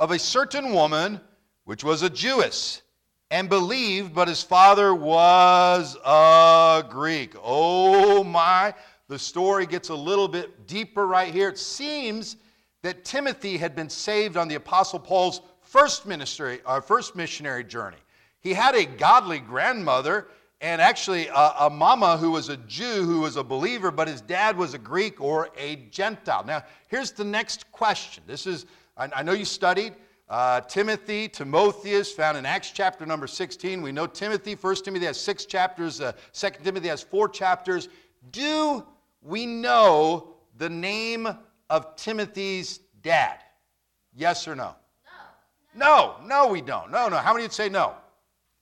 of 0.00 0.10
a 0.10 0.18
certain 0.18 0.72
woman, 0.72 1.20
which 1.62 1.84
was 1.84 2.02
a 2.02 2.10
Jewess 2.10 2.82
and 3.30 3.48
believed, 3.48 4.16
but 4.16 4.26
his 4.26 4.42
father 4.42 4.96
was 4.96 5.96
a 6.04 6.82
Greek. 6.90 7.34
Oh 7.40 8.24
my. 8.24 8.74
The 9.06 9.16
story 9.20 9.64
gets 9.66 9.90
a 9.90 9.94
little 9.94 10.26
bit 10.26 10.66
deeper 10.66 11.06
right 11.06 11.32
here. 11.32 11.50
It 11.50 11.58
seems 11.58 12.34
that 12.82 13.04
Timothy 13.04 13.56
had 13.56 13.74
been 13.74 13.90
saved 13.90 14.36
on 14.36 14.48
the 14.48 14.54
Apostle 14.54 14.98
Paul's 14.98 15.40
first 15.62 16.06
ministry, 16.06 16.60
uh, 16.64 16.80
first 16.80 17.16
missionary 17.16 17.64
journey. 17.64 17.96
He 18.40 18.54
had 18.54 18.74
a 18.74 18.84
godly 18.84 19.40
grandmother 19.40 20.28
and 20.60 20.80
actually 20.80 21.26
a, 21.28 21.52
a, 21.60 21.70
mama 21.70 22.16
who 22.16 22.30
was 22.30 22.48
a 22.48 22.56
Jew 22.56 23.02
who 23.04 23.20
was 23.20 23.36
a 23.36 23.44
believer, 23.44 23.90
but 23.90 24.08
his 24.08 24.20
dad 24.20 24.56
was 24.56 24.72
a 24.72 24.78
Greek 24.78 25.20
or 25.20 25.50
a 25.58 25.76
Gentile. 25.90 26.44
Now, 26.46 26.62
here's 26.88 27.10
the 27.10 27.24
next 27.24 27.70
question. 27.72 28.22
This 28.26 28.46
is, 28.46 28.64
I, 28.96 29.08
I 29.16 29.22
know 29.22 29.32
you 29.32 29.44
studied. 29.44 29.94
Uh, 30.28 30.60
Timothy, 30.62 31.28
Timotheus, 31.28 32.12
found 32.12 32.38
in 32.38 32.46
Acts 32.46 32.72
chapter 32.72 33.04
number 33.04 33.26
16. 33.26 33.82
We 33.82 33.92
know 33.92 34.06
Timothy, 34.06 34.54
1 34.54 34.76
Timothy 34.76 35.06
has 35.06 35.20
six 35.20 35.44
chapters, 35.44 36.00
uh, 36.00 36.12
2 36.32 36.48
Timothy 36.64 36.88
has 36.88 37.02
four 37.02 37.28
chapters. 37.28 37.88
Do 38.32 38.84
we 39.22 39.46
know 39.46 40.34
the 40.56 40.68
name 40.68 41.28
of 41.70 41.96
Timothy's 41.96 42.78
dad? 43.02 43.38
Yes 44.14 44.46
or 44.48 44.54
no? 44.54 44.74
No. 45.74 46.16
No, 46.20 46.26
no, 46.26 46.48
we 46.48 46.60
don't. 46.60 46.90
No, 46.90 47.08
no. 47.08 47.16
How 47.16 47.32
many 47.32 47.44
would 47.44 47.52
say 47.52 47.68
no? 47.68 47.94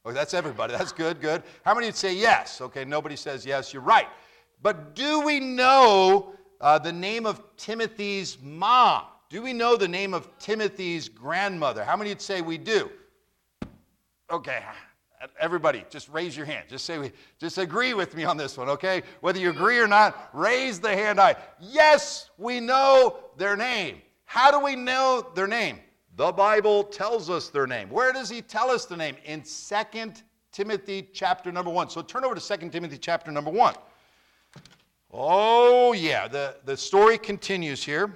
Oh, 0.05 0.13
that's 0.13 0.35
everybody. 0.35 0.73
That's 0.73 0.93
good, 0.93 1.21
good. 1.21 1.43
How 1.65 1.75
many 1.75 1.87
would 1.87 1.97
say 1.97 2.15
yes? 2.15 2.61
Okay, 2.61 2.85
nobody 2.85 3.17
says 3.17 3.47
yes. 3.47 3.73
You're 3.73 3.83
right. 3.83 4.09
But 4.63 4.95
do 4.95 5.21
we 5.21 5.41
know 5.41 6.35
uh, 6.61 6.79
the 6.79 6.93
name 6.93 7.27
of 7.27 7.43
Timothy's 7.57 8.39
mom? 8.43 9.05
Do 9.31 9.43
we 9.43 9.53
know 9.53 9.77
the 9.77 9.89
name 9.89 10.15
of 10.15 10.29
Timothy's 10.39 11.09
grandmother? 11.09 11.85
How 11.85 11.97
many 11.97 12.11
would 12.11 12.21
say 12.21 12.41
we 12.41 12.59
do? 12.59 12.91
Okay, 14.31 14.63
everybody, 15.39 15.85
just 15.91 16.09
raise 16.09 16.37
your 16.37 16.47
hand. 16.47 16.67
Just 16.69 16.85
say 16.85 16.99
we, 16.99 17.13
just 17.39 17.59
agree 17.59 17.95
with 17.95 18.15
me 18.15 18.25
on 18.25 18.37
this 18.37 18.57
one, 18.57 18.69
okay? 18.69 19.03
Whether 19.21 19.39
you 19.39 19.51
agree 19.51 19.79
or 19.79 19.87
not, 19.87 20.31
raise 20.33 20.81
the 20.81 20.91
hand 20.91 21.19
high. 21.19 21.37
Yes, 21.61 22.31
we 22.39 22.61
know 22.61 23.19
their 23.37 23.57
name. 23.57 24.03
How 24.25 24.51
do 24.51 24.59
we 24.65 24.77
know 24.77 25.31
their 25.35 25.47
name? 25.47 25.79
The 26.17 26.33
Bible 26.33 26.85
tells 26.85 27.29
us 27.29 27.49
their 27.49 27.67
name. 27.67 27.91
Where 27.91 28.13
does 28.13 28.29
he 28.29 28.41
tell 28.41 28.71
us 28.71 28.85
the 28.85 28.97
name? 28.97 29.17
In 29.25 29.43
2 29.43 30.13
Timothy 30.53 31.09
chapter 31.13 31.51
number 31.51 31.71
1. 31.71 31.91
So 31.91 32.03
turn 32.03 32.25
over 32.25 32.35
to 32.35 32.59
2 32.59 32.69
Timothy 32.71 32.99
chapter 32.99 33.33
number 33.33 33.51
1. 33.51 33.75
Oh, 35.13 35.93
yeah, 35.93 36.29
the, 36.29 36.57
the 36.65 36.77
story 36.77 37.19
continues 37.19 37.85
here. 37.85 38.13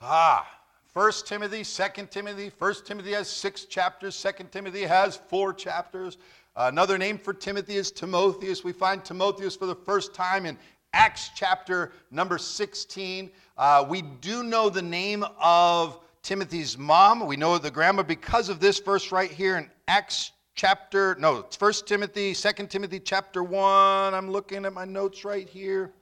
Ah, 0.00 0.48
1 0.92 1.12
Timothy, 1.24 1.62
2 1.62 2.06
Timothy. 2.06 2.50
1 2.58 2.74
Timothy 2.84 3.12
has 3.12 3.28
six 3.28 3.64
chapters, 3.64 4.20
2 4.20 4.46
Timothy 4.50 4.82
has 4.82 5.16
four 5.16 5.52
chapters. 5.52 6.18
Uh, 6.56 6.68
another 6.72 6.98
name 6.98 7.16
for 7.16 7.32
Timothy 7.32 7.76
is 7.76 7.92
Timotheus. 7.92 8.64
We 8.64 8.72
find 8.72 9.04
Timotheus 9.04 9.54
for 9.54 9.66
the 9.66 9.74
first 9.74 10.14
time 10.14 10.46
in 10.46 10.58
Acts 10.92 11.30
chapter 11.36 11.92
number 12.10 12.38
16. 12.38 13.30
Uh, 13.56 13.86
we 13.88 14.02
do 14.02 14.42
know 14.42 14.68
the 14.68 14.82
name 14.82 15.24
of 15.40 16.00
Timothy's 16.22 16.76
mom. 16.76 17.24
We 17.24 17.36
know 17.36 17.56
the 17.58 17.70
grandma 17.70 18.02
because 18.02 18.48
of 18.48 18.58
this 18.58 18.80
verse 18.80 19.12
right 19.12 19.30
here 19.30 19.58
in 19.58 19.70
Acts 19.86 20.32
chapter, 20.54 21.16
no, 21.20 21.38
it's 21.38 21.60
1 21.60 21.72
Timothy, 21.86 22.34
2 22.34 22.66
Timothy 22.66 22.98
chapter 22.98 23.44
1. 23.44 24.12
I'm 24.12 24.28
looking 24.28 24.64
at 24.64 24.72
my 24.72 24.84
notes 24.84 25.24
right 25.24 25.48
here. 25.48 25.92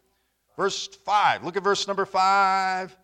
Verse 0.56 0.88
5. 0.88 1.44
Look 1.44 1.58
at 1.58 1.62
verse 1.62 1.86
number 1.86 2.06
5. 2.06 2.96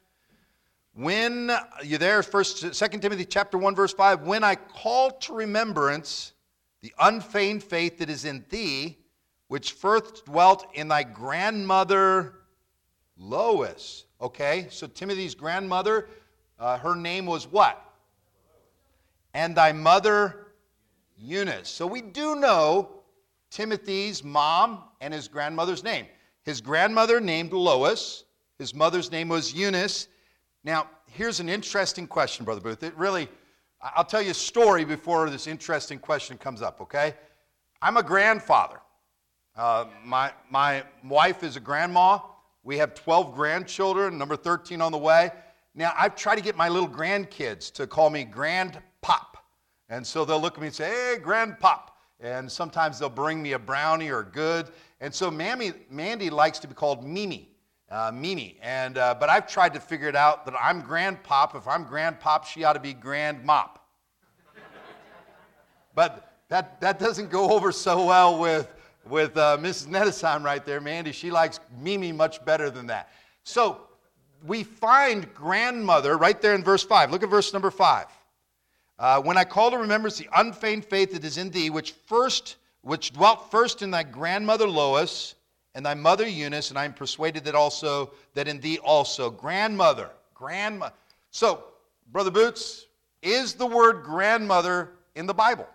When 0.97 1.51
you 1.83 1.99
there, 1.99 2.23
first, 2.23 2.73
2 2.73 2.99
Timothy 2.99 3.25
chapter 3.25 3.59
1, 3.59 3.75
verse 3.75 3.93
5, 3.93 4.23
when 4.23 4.45
I 4.45 4.55
call 4.55 5.11
to 5.11 5.35
remembrance 5.35 6.35
the 6.83 6.95
unfeigned 7.01 7.65
faith 7.65 7.99
that 7.99 8.09
is 8.09 8.25
in 8.25 8.45
thee, 8.49 8.99
which 9.49 9.73
first 9.73 10.25
dwelt 10.27 10.67
in 10.75 10.87
thy 10.87 11.03
grandmother 11.03 12.35
Lois. 13.17 14.05
Okay, 14.21 14.69
so 14.71 14.87
Timothy's 14.87 15.35
grandmother, 15.35 16.09
uh, 16.61 16.79
her 16.79 16.95
name 16.95 17.27
was 17.27 17.51
what? 17.51 17.83
And 19.35 19.57
thy 19.57 19.73
mother 19.73 20.47
Eunice. 21.19 21.69
So 21.69 21.89
we 21.89 22.03
do 22.03 22.37
know 22.37 23.03
Timothy's 23.51 24.23
mom 24.23 24.85
and 25.01 25.13
his 25.13 25.27
grandmother's 25.27 25.83
name. 25.83 26.07
His 26.45 26.61
grandmother 26.61 27.21
named 27.21 27.53
Lois, 27.53 28.25
his 28.59 28.75
mother's 28.75 29.11
name 29.11 29.29
was 29.29 29.53
Eunice, 29.53 30.07
now, 30.65 30.89
here's 31.11 31.41
an 31.41 31.51
interesting 31.51 32.07
question, 32.07 32.47
Brother 32.47 32.63
Boots. 32.63 32.83
It 32.83 32.97
really, 32.97 33.29
I'll 33.83 34.05
tell 34.05 34.23
you 34.23 34.31
a 34.31 34.35
story 34.35 34.87
before 34.87 35.29
this 35.29 35.47
interesting 35.47 35.99
question 35.99 36.39
comes 36.39 36.63
up, 36.63 36.81
okay? 36.81 37.15
I'm 37.83 37.99
a 37.99 38.03
grandfather. 38.03 38.81
Uh, 39.55 39.85
my, 40.03 40.33
my 40.51 40.83
wife 41.05 41.43
is 41.43 41.57
a 41.57 41.61
grandma. 41.61 42.19
We 42.63 42.79
have 42.79 42.95
12 42.95 43.35
grandchildren, 43.35 44.17
number 44.17 44.37
13 44.37 44.81
on 44.81 44.91
the 44.91 44.99
way. 44.99 45.31
Now, 45.75 45.93
I've 45.99 46.17
tried 46.17 46.37
to 46.37 46.43
get 46.43 46.57
my 46.57 46.71
little 46.71 46.89
grandkids 46.89 47.71
to 47.75 47.87
call 47.87 48.09
me 48.09 48.25
Grandpop. 48.25 49.35
And 49.91 50.07
so 50.07 50.25
they'll 50.25 50.41
look 50.41 50.55
at 50.55 50.61
me 50.61 50.69
and 50.69 50.75
say, 50.75 50.89
hey, 50.89 51.17
Grandpop. 51.23 51.89
And 52.21 52.51
sometimes 52.51 52.99
they'll 52.99 53.11
bring 53.11 53.43
me 53.43 53.53
a 53.53 53.59
brownie 53.59 54.11
or 54.11 54.23
good. 54.23 54.69
And 55.03 55.15
so 55.15 55.31
Mammy, 55.31 55.73
Mandy 55.91 56.31
likes 56.31 56.59
to 56.61 56.69
be 56.69 56.75
called 56.75 57.05
Mimi 57.05 57.54
uh, 57.95 58.11
Mimi. 58.13 58.59
And, 58.61 58.99
uh, 58.99 59.15
but 59.19 59.29
I've 59.29 59.47
tried 59.47 59.73
to 59.75 59.81
figure 59.81 60.09
it 60.09 60.17
out 60.17 60.45
that 60.47 60.55
I'm 60.61 60.83
grandpop. 60.83 61.55
If 61.55 61.69
I'm 61.69 61.87
grandpop, 61.87 62.45
she 62.45 62.65
ought 62.65 62.73
to 62.73 62.81
be 62.81 62.93
grand 62.93 63.45
mop. 63.45 63.87
but 65.95 66.33
that, 66.49 66.81
that 66.81 66.99
doesn't 66.99 67.31
go 67.31 67.53
over 67.53 67.71
so 67.71 68.05
well 68.05 68.39
with, 68.41 68.75
with 69.09 69.37
uh, 69.37 69.59
Mrs. 69.61 69.87
Nettesheim 69.87 70.43
right 70.43 70.65
there, 70.65 70.81
Mandy. 70.81 71.13
She 71.13 71.31
likes 71.31 71.61
Mimi 71.81 72.11
much 72.11 72.45
better 72.45 72.69
than 72.69 72.89
that. 72.89 73.11
So 73.45 73.83
we 74.45 74.65
find 74.65 75.33
grandmother 75.33 76.17
right 76.17 76.41
there 76.43 76.57
in 76.57 76.65
verse 76.65 76.83
5. 76.83 77.13
Look 77.13 77.23
at 77.23 77.31
verse 77.31 77.53
number 77.53 77.71
5. 77.71 78.07
Uh, 78.99 79.23
when 79.23 79.37
I 79.37 79.45
call 79.45 79.71
to 79.71 79.79
remembrance 79.79 80.19
the 80.19 80.29
unfeigned 80.37 80.85
faith 80.85 81.13
that 81.13 81.25
is 81.25 81.39
in 81.39 81.51
thee, 81.51 81.71
which 81.71 81.93
first, 81.93 82.57
which 82.83 83.13
dwelt 83.13 83.53
first 83.53 83.83
in 83.83 83.93
thy 83.93 84.03
grandmother 84.03 84.69
Lois, 84.69 85.37
and 85.75 85.85
thy 85.85 85.95
mother 85.95 86.27
Eunice, 86.27 86.71
and 86.71 86.79
I 86.79 86.85
am 86.85 86.93
persuaded 86.93 87.45
that 87.45 87.55
also 87.55 88.13
that 88.35 88.47
in 88.47 88.61
thee 88.61 88.79
also, 88.79 89.31
grandmother, 89.31 90.11
grandma. 90.35 90.91
So, 91.31 91.65
brother 92.13 92.31
Boots, 92.31 92.87
is 93.23 93.55
the 93.55 93.67
word 93.67 94.05
grandmother 94.05 94.93
in 95.15 95.27
the 95.27 95.35
Bible? 95.35 95.67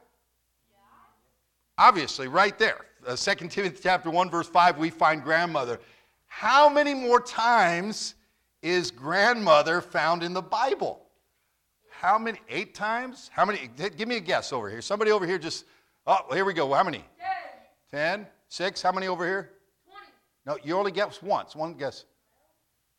Yeah. 0.72 1.86
Obviously, 1.86 2.28
right 2.28 2.58
there. 2.58 2.86
Uh, 3.06 3.16
2 3.16 3.48
Timothy 3.48 3.80
chapter 3.82 4.10
1, 4.10 4.30
verse 4.30 4.48
5, 4.48 4.78
we 4.78 4.90
find 4.90 5.24
grandmother. 5.24 5.80
How 6.28 6.70
many 6.70 6.94
more 6.94 7.20
times 7.20 8.16
is 8.62 8.92
grandmother 8.92 9.82
found 9.82 10.24
in 10.24 10.34
the 10.34 10.42
Bible? 10.42 11.02
How 11.90 12.18
many? 12.18 12.40
Eight 12.48 12.74
times? 12.74 13.30
How 13.34 13.46
many? 13.46 13.70
Give 13.98 14.08
me 14.08 14.18
a 14.18 14.22
guess 14.22 14.54
over 14.54 14.70
here. 14.70 14.82
Somebody 14.82 15.12
over 15.12 15.26
here 15.26 15.38
just, 15.38 15.66
oh, 16.08 16.20
here 16.32 16.46
we 16.46 16.54
go. 16.54 16.74
How 16.74 16.84
many? 16.84 17.04
Ten. 17.92 18.20
Ten? 18.22 18.28
Six? 18.48 18.82
How 18.82 18.94
many 18.94 19.08
over 19.08 19.26
here? 19.26 19.52
No, 20.50 20.58
you 20.64 20.76
only 20.76 20.92
guess 20.92 21.22
once. 21.22 21.56
One 21.56 21.76
guess. 21.76 22.06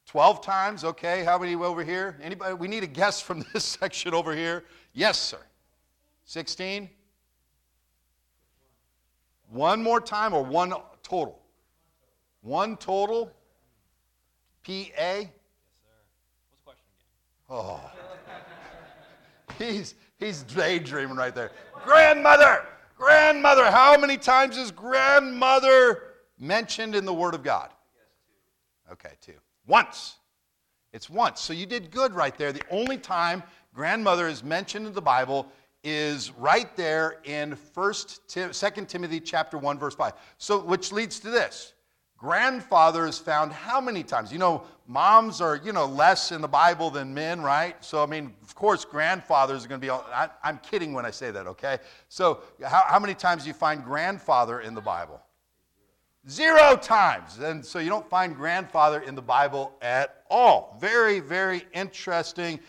12 0.07 0.41
times? 0.41 0.85
Okay. 0.85 1.25
How 1.25 1.37
many 1.37 1.57
over 1.57 1.83
here? 1.83 2.17
Anybody? 2.23 2.55
We 2.55 2.69
need 2.69 2.85
a 2.85 2.87
guess 2.87 3.21
from 3.21 3.45
this 3.53 3.65
section 3.65 4.15
over 4.15 4.37
here. 4.37 4.63
Yes, 4.93 5.19
sir. 5.19 5.41
16? 6.27 6.89
One 9.51 9.83
more 9.83 10.01
time 10.01 10.33
or 10.33 10.45
one 10.45 10.73
total? 11.03 11.41
One 12.43 12.77
total? 12.77 13.33
P 14.63 14.93
A? 14.97 15.23
Yes, 15.23 15.27
sir. 15.27 15.91
What's 16.37 16.51
the 16.53 16.57
question 16.65 16.85
again? 17.49 17.67
Oh. 17.67 17.91
he's, 19.59 19.97
he's 20.21 20.45
daydreaming 20.45 21.17
right 21.17 21.35
there. 21.35 21.51
Grandmother! 21.85 22.65
grandmother. 22.97 23.65
How 23.71 23.97
many 23.97 24.19
times 24.19 24.59
is 24.59 24.71
grandmother 24.71 26.10
mentioned 26.41 26.95
in 26.95 27.05
the 27.05 27.15
Word 27.15 27.35
of 27.35 27.43
God? 27.43 27.71
Okay, 28.93 29.13
two. 29.21 29.35
Once. 29.67 30.17
It's 30.93 31.09
once. 31.09 31.41
So 31.41 31.53
you 31.53 31.67
did 31.67 31.91
good 31.91 32.13
right 32.13 32.37
there. 32.37 32.53
The 32.53 32.65
only 32.71 32.99
time 32.99 33.45
grandmother 33.75 34.27
is 34.27 34.43
mentioned 34.43 34.87
in 34.87 34.93
the 34.93 35.03
Bible 35.03 35.47
is 35.85 36.33
right 36.33 36.77
there 36.77 37.21
in 37.25 37.55
First, 37.55 38.31
Second 38.55 38.89
Timothy 38.89 39.21
chapter 39.21 39.57
1, 39.57 39.79
verse 39.79 39.95
5. 39.95 40.13
So 40.39 40.59
which 40.59 40.93
leads 40.93 41.21
to 41.21 41.31
this. 41.31 41.75
Grandfather 42.19 43.07
is 43.07 43.19
found 43.19 43.51
how 43.51 43.81
many 43.81 44.03
times? 44.03 44.31
You 44.31 44.39
know, 44.39 44.65
moms 44.87 45.41
are, 45.41 45.57
you 45.57 45.73
know, 45.73 45.87
less 45.87 46.33
in 46.33 46.43
the 46.43 46.49
Bible 46.49 46.91
than 46.91 47.15
men, 47.15 47.41
right? 47.41 47.83
So, 47.83 48.03
I 48.03 48.07
mean, 48.07 48.35
of 48.43 48.55
course, 48.55 48.85
grandfathers 48.85 49.65
are 49.65 49.69
going 49.69 49.81
to 49.81 49.87
be, 49.87 49.91
I, 49.91 50.29
am 50.45 50.59
kidding 50.59 50.93
when 50.93 51.07
I 51.07 51.13
say 51.13 51.31
that, 51.31 51.47
okay? 51.47 51.79
So, 52.11 52.43
how, 52.63 52.83
how 52.87 52.99
many 52.99 53.15
times 53.15 53.45
do 53.45 53.49
you 53.49 53.55
find 53.55 53.83
grandfather 53.83 54.61
in 54.61 54.75
the 54.75 54.83
Bible? 54.83 55.19
Zero 56.31 56.77
times. 56.77 57.41
And 57.41 57.65
so 57.65 57.81
you 57.81 57.89
don't 57.89 58.09
find 58.09 58.37
grandfather 58.37 59.01
in 59.01 59.17
the 59.17 59.23
Bible 59.23 59.73
at 59.83 60.23
all. 60.31 60.77
Very, 60.81 61.19
very 61.19 61.67
interesting. 61.73 62.61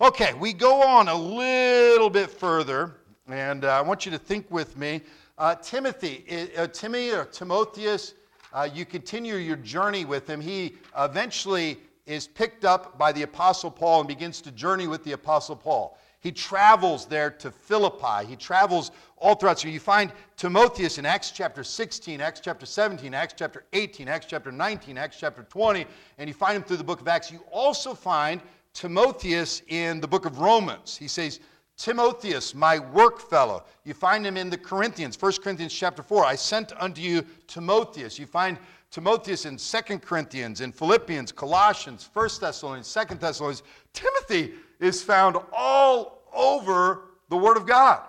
Okay, 0.00 0.34
we 0.34 0.52
go 0.52 0.82
on 0.82 1.06
a 1.06 1.14
little 1.14 2.10
bit 2.10 2.28
further, 2.28 2.96
and 3.28 3.64
uh, 3.64 3.68
I 3.68 3.80
want 3.80 4.06
you 4.06 4.10
to 4.10 4.18
think 4.18 4.50
with 4.50 4.76
me. 4.76 5.02
Uh, 5.38 5.54
Timothy, 5.54 6.24
uh, 6.58 6.66
Timmy 6.66 7.12
or 7.12 7.26
Timotheus, 7.26 8.14
uh, 8.52 8.68
you 8.74 8.84
continue 8.84 9.36
your 9.36 9.56
journey 9.56 10.04
with 10.04 10.28
him. 10.28 10.40
He 10.40 10.74
eventually 10.98 11.78
is 12.06 12.26
picked 12.26 12.64
up 12.64 12.98
by 12.98 13.12
the 13.12 13.22
Apostle 13.22 13.70
Paul 13.70 14.00
and 14.00 14.08
begins 14.08 14.40
to 14.40 14.50
journey 14.50 14.88
with 14.88 15.04
the 15.04 15.12
Apostle 15.12 15.54
Paul. 15.54 15.96
He 16.20 16.32
travels 16.32 17.06
there 17.06 17.30
to 17.30 17.50
Philippi. 17.50 18.26
He 18.26 18.36
travels 18.36 18.90
all 19.16 19.34
throughout. 19.34 19.60
So 19.60 19.68
you 19.68 19.80
find 19.80 20.12
Timotheus 20.36 20.98
in 20.98 21.06
Acts 21.06 21.30
chapter 21.30 21.62
16, 21.62 22.20
Acts 22.20 22.40
chapter 22.40 22.66
17, 22.66 23.14
Acts 23.14 23.34
chapter 23.36 23.64
18, 23.72 24.08
Acts 24.08 24.26
chapter 24.26 24.50
19, 24.50 24.98
Acts 24.98 25.18
chapter 25.18 25.42
20, 25.42 25.86
and 26.18 26.28
you 26.28 26.34
find 26.34 26.56
him 26.56 26.62
through 26.62 26.78
the 26.78 26.84
book 26.84 27.00
of 27.00 27.08
Acts. 27.08 27.30
You 27.30 27.44
also 27.50 27.94
find 27.94 28.40
Timotheus 28.72 29.62
in 29.68 30.00
the 30.00 30.08
book 30.08 30.26
of 30.26 30.38
Romans. 30.38 30.96
He 30.96 31.08
says, 31.08 31.40
Timotheus, 31.76 32.54
my 32.54 32.78
work 32.78 33.20
fellow. 33.20 33.64
You 33.84 33.92
find 33.92 34.26
him 34.26 34.36
in 34.36 34.48
the 34.48 34.56
Corinthians, 34.56 35.20
1 35.20 35.32
Corinthians 35.42 35.74
chapter 35.74 36.02
4. 36.02 36.24
I 36.24 36.34
sent 36.34 36.72
unto 36.80 37.02
you 37.02 37.24
Timotheus. 37.46 38.18
You 38.18 38.26
find 38.26 38.58
Timotheus 38.90 39.44
in 39.44 39.58
2 39.58 39.98
Corinthians, 39.98 40.62
in 40.62 40.72
Philippians, 40.72 41.32
Colossians, 41.32 42.08
1 42.12 42.28
Thessalonians, 42.40 42.92
2 42.92 43.16
Thessalonians. 43.16 43.62
Timothy 43.92 44.54
is 44.80 45.02
found 45.02 45.36
all 45.52 46.22
over 46.34 47.02
the 47.28 47.36
Word 47.36 47.56
of 47.56 47.66
God. 47.66 48.02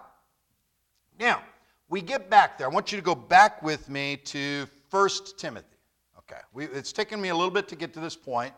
Now, 1.19 1.41
we 1.89 2.01
get 2.01 2.29
back 2.29 2.57
there. 2.57 2.67
I 2.67 2.69
want 2.69 2.91
you 2.91 2.97
to 2.97 3.03
go 3.03 3.15
back 3.15 3.63
with 3.63 3.89
me 3.89 4.17
to 4.25 4.67
1 4.91 5.09
Timothy. 5.37 5.65
Okay, 6.19 6.41
we, 6.53 6.65
it's 6.65 6.91
taken 6.91 7.21
me 7.21 7.29
a 7.29 7.35
little 7.35 7.51
bit 7.51 7.67
to 7.69 7.75
get 7.75 7.93
to 7.93 7.99
this 7.99 8.15
point, 8.15 8.53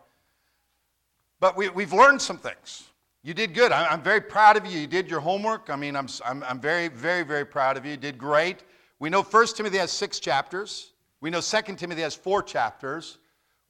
but 1.38 1.56
we, 1.56 1.68
we've 1.68 1.92
learned 1.92 2.20
some 2.20 2.36
things. 2.36 2.84
You 3.22 3.34
did 3.34 3.54
good. 3.54 3.70
I, 3.70 3.92
am 3.92 4.02
very 4.02 4.20
proud 4.20 4.56
of 4.56 4.66
you. 4.66 4.80
You 4.80 4.86
did 4.86 5.10
your 5.10 5.20
homework. 5.20 5.68
I 5.68 5.76
mean, 5.76 5.94
I'm, 5.94 6.08
I'm, 6.24 6.42
I'm 6.42 6.58
very, 6.58 6.88
very, 6.88 7.22
very 7.22 7.44
proud 7.44 7.76
of 7.76 7.84
you. 7.84 7.92
You 7.92 7.96
did 7.96 8.18
great. 8.18 8.64
We 8.98 9.10
know 9.10 9.22
1 9.22 9.46
Timothy 9.54 9.78
has 9.78 9.92
six 9.92 10.18
chapters. 10.18 10.92
We 11.20 11.30
know 11.30 11.40
2 11.40 11.76
Timothy 11.76 12.02
has 12.02 12.14
four 12.14 12.42
chapters. 12.42 13.18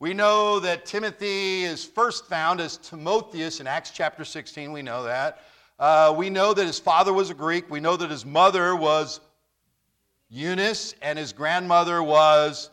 We 0.01 0.15
know 0.15 0.61
that 0.61 0.87
Timothy 0.87 1.65
is 1.65 1.85
first 1.85 2.25
found 2.25 2.59
as 2.59 2.79
Timotheus 2.79 3.61
in 3.61 3.67
Acts 3.67 3.91
chapter 3.91 4.25
16. 4.25 4.73
We 4.73 4.81
know 4.81 5.03
that. 5.03 5.43
Uh, 5.79 6.15
we 6.17 6.31
know 6.31 6.55
that 6.55 6.65
his 6.65 6.79
father 6.79 7.13
was 7.13 7.29
a 7.29 7.35
Greek. 7.35 7.69
We 7.69 7.81
know 7.81 7.99
that 7.99 8.11
his 8.11 8.25
mother 8.25 8.75
was 8.75 9.21
Eunice 10.31 10.95
and 11.03 11.19
his 11.19 11.35
grandmother 11.35 12.03
was 12.03 12.71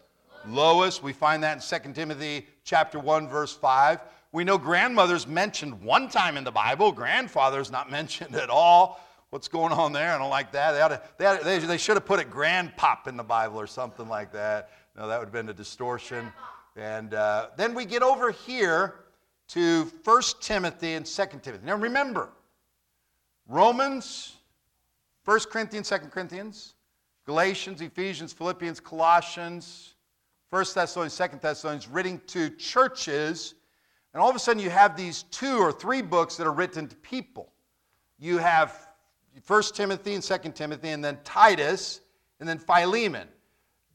Lois. 0.47 1.03
We 1.03 1.11
find 1.11 1.43
that 1.43 1.73
in 1.73 1.81
2 1.81 1.91
Timothy 1.91 2.47
chapter 2.63 2.97
1 2.97 3.27
verse 3.27 3.53
5. 3.53 3.99
We 4.31 4.45
know 4.45 4.57
grandmother's 4.57 5.27
mentioned 5.27 5.81
one 5.83 6.07
time 6.07 6.37
in 6.37 6.45
the 6.45 6.51
Bible. 6.51 6.93
Grandfather's 6.93 7.69
not 7.69 7.91
mentioned 7.99 8.37
at 8.37 8.49
all. 8.49 9.01
What's 9.31 9.49
going 9.49 9.73
on 9.73 9.91
there? 9.91 10.13
I 10.13 10.17
don't 10.17 10.29
like 10.29 10.53
that. 10.53 10.71
They, 11.17 11.25
to, 11.25 11.43
they, 11.43 11.59
to, 11.59 11.67
they, 11.67 11.77
should 11.77 11.97
have 11.97 12.05
put 12.05 12.21
it 12.21 12.31
grandpop 12.31 13.07
in 13.07 13.17
the 13.17 13.23
Bible 13.23 13.59
or 13.59 13.67
something 13.67 14.07
like 14.07 14.31
that. 14.31 14.69
No, 14.95 15.09
that 15.09 15.19
would 15.19 15.25
have 15.25 15.33
been 15.33 15.49
a 15.49 15.53
distortion. 15.53 16.31
And 16.77 17.15
uh, 17.15 17.47
then 17.57 17.73
we 17.73 17.85
get 17.85 18.03
over 18.03 18.31
here 18.31 18.99
to 19.49 19.91
1 20.03 20.21
Timothy 20.39 20.93
and 20.93 21.05
2 21.05 21.25
Timothy. 21.41 21.65
Now 21.65 21.75
remember, 21.75 22.29
Romans, 23.47 24.35
1 25.25 25.39
Corinthians, 25.51 25.89
2 25.89 25.97
Corinthians, 26.11 26.75
Galatians, 27.25 27.81
Ephesians, 27.81 28.31
Philippians, 28.31 28.79
Colossians, 28.79 29.95
1 30.51 30.65
Thessalonians, 30.75 31.17
2 31.17 31.25
Thessalonians, 31.41 31.87
written 31.87 32.21
to 32.27 32.51
churches. 32.51 33.55
And 34.13 34.21
all 34.21 34.29
of 34.29 34.35
a 34.35 34.39
sudden 34.39 34.61
you 34.61 34.69
have 34.69 34.95
these 34.95 35.23
two 35.23 35.57
or 35.57 35.71
three 35.71 36.03
books 36.03 36.37
that 36.37 36.45
are 36.45 36.53
written 36.53 36.87
to 36.87 36.95
people. 36.97 37.51
You 38.19 38.37
have 38.37 38.87
1 39.45 39.63
Timothy 39.73 40.13
and 40.13 40.23
2 40.23 40.37
Timothy, 40.53 40.89
and 40.89 41.03
then 41.03 41.17
Titus, 41.23 42.01
and 42.39 42.47
then 42.47 42.59
Philemon. 42.59 43.27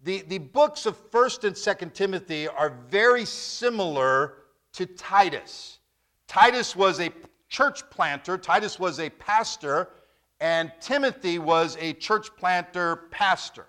The, 0.04 0.22
the 0.22 0.38
books 0.38 0.84
of 0.86 0.98
1st 1.12 1.44
and 1.44 1.54
2nd 1.54 1.94
Timothy 1.94 2.48
are 2.48 2.70
very 2.88 3.24
similar 3.24 4.34
to 4.72 4.84
Titus. 4.84 5.78
Titus 6.26 6.74
was 6.74 6.98
a 6.98 7.10
church 7.48 7.88
planter, 7.88 8.36
Titus 8.36 8.80
was 8.80 8.98
a 8.98 9.10
pastor, 9.10 9.90
and 10.40 10.72
Timothy 10.80 11.38
was 11.38 11.76
a 11.78 11.92
church 11.92 12.34
planter 12.36 12.96
pastor. 13.12 13.66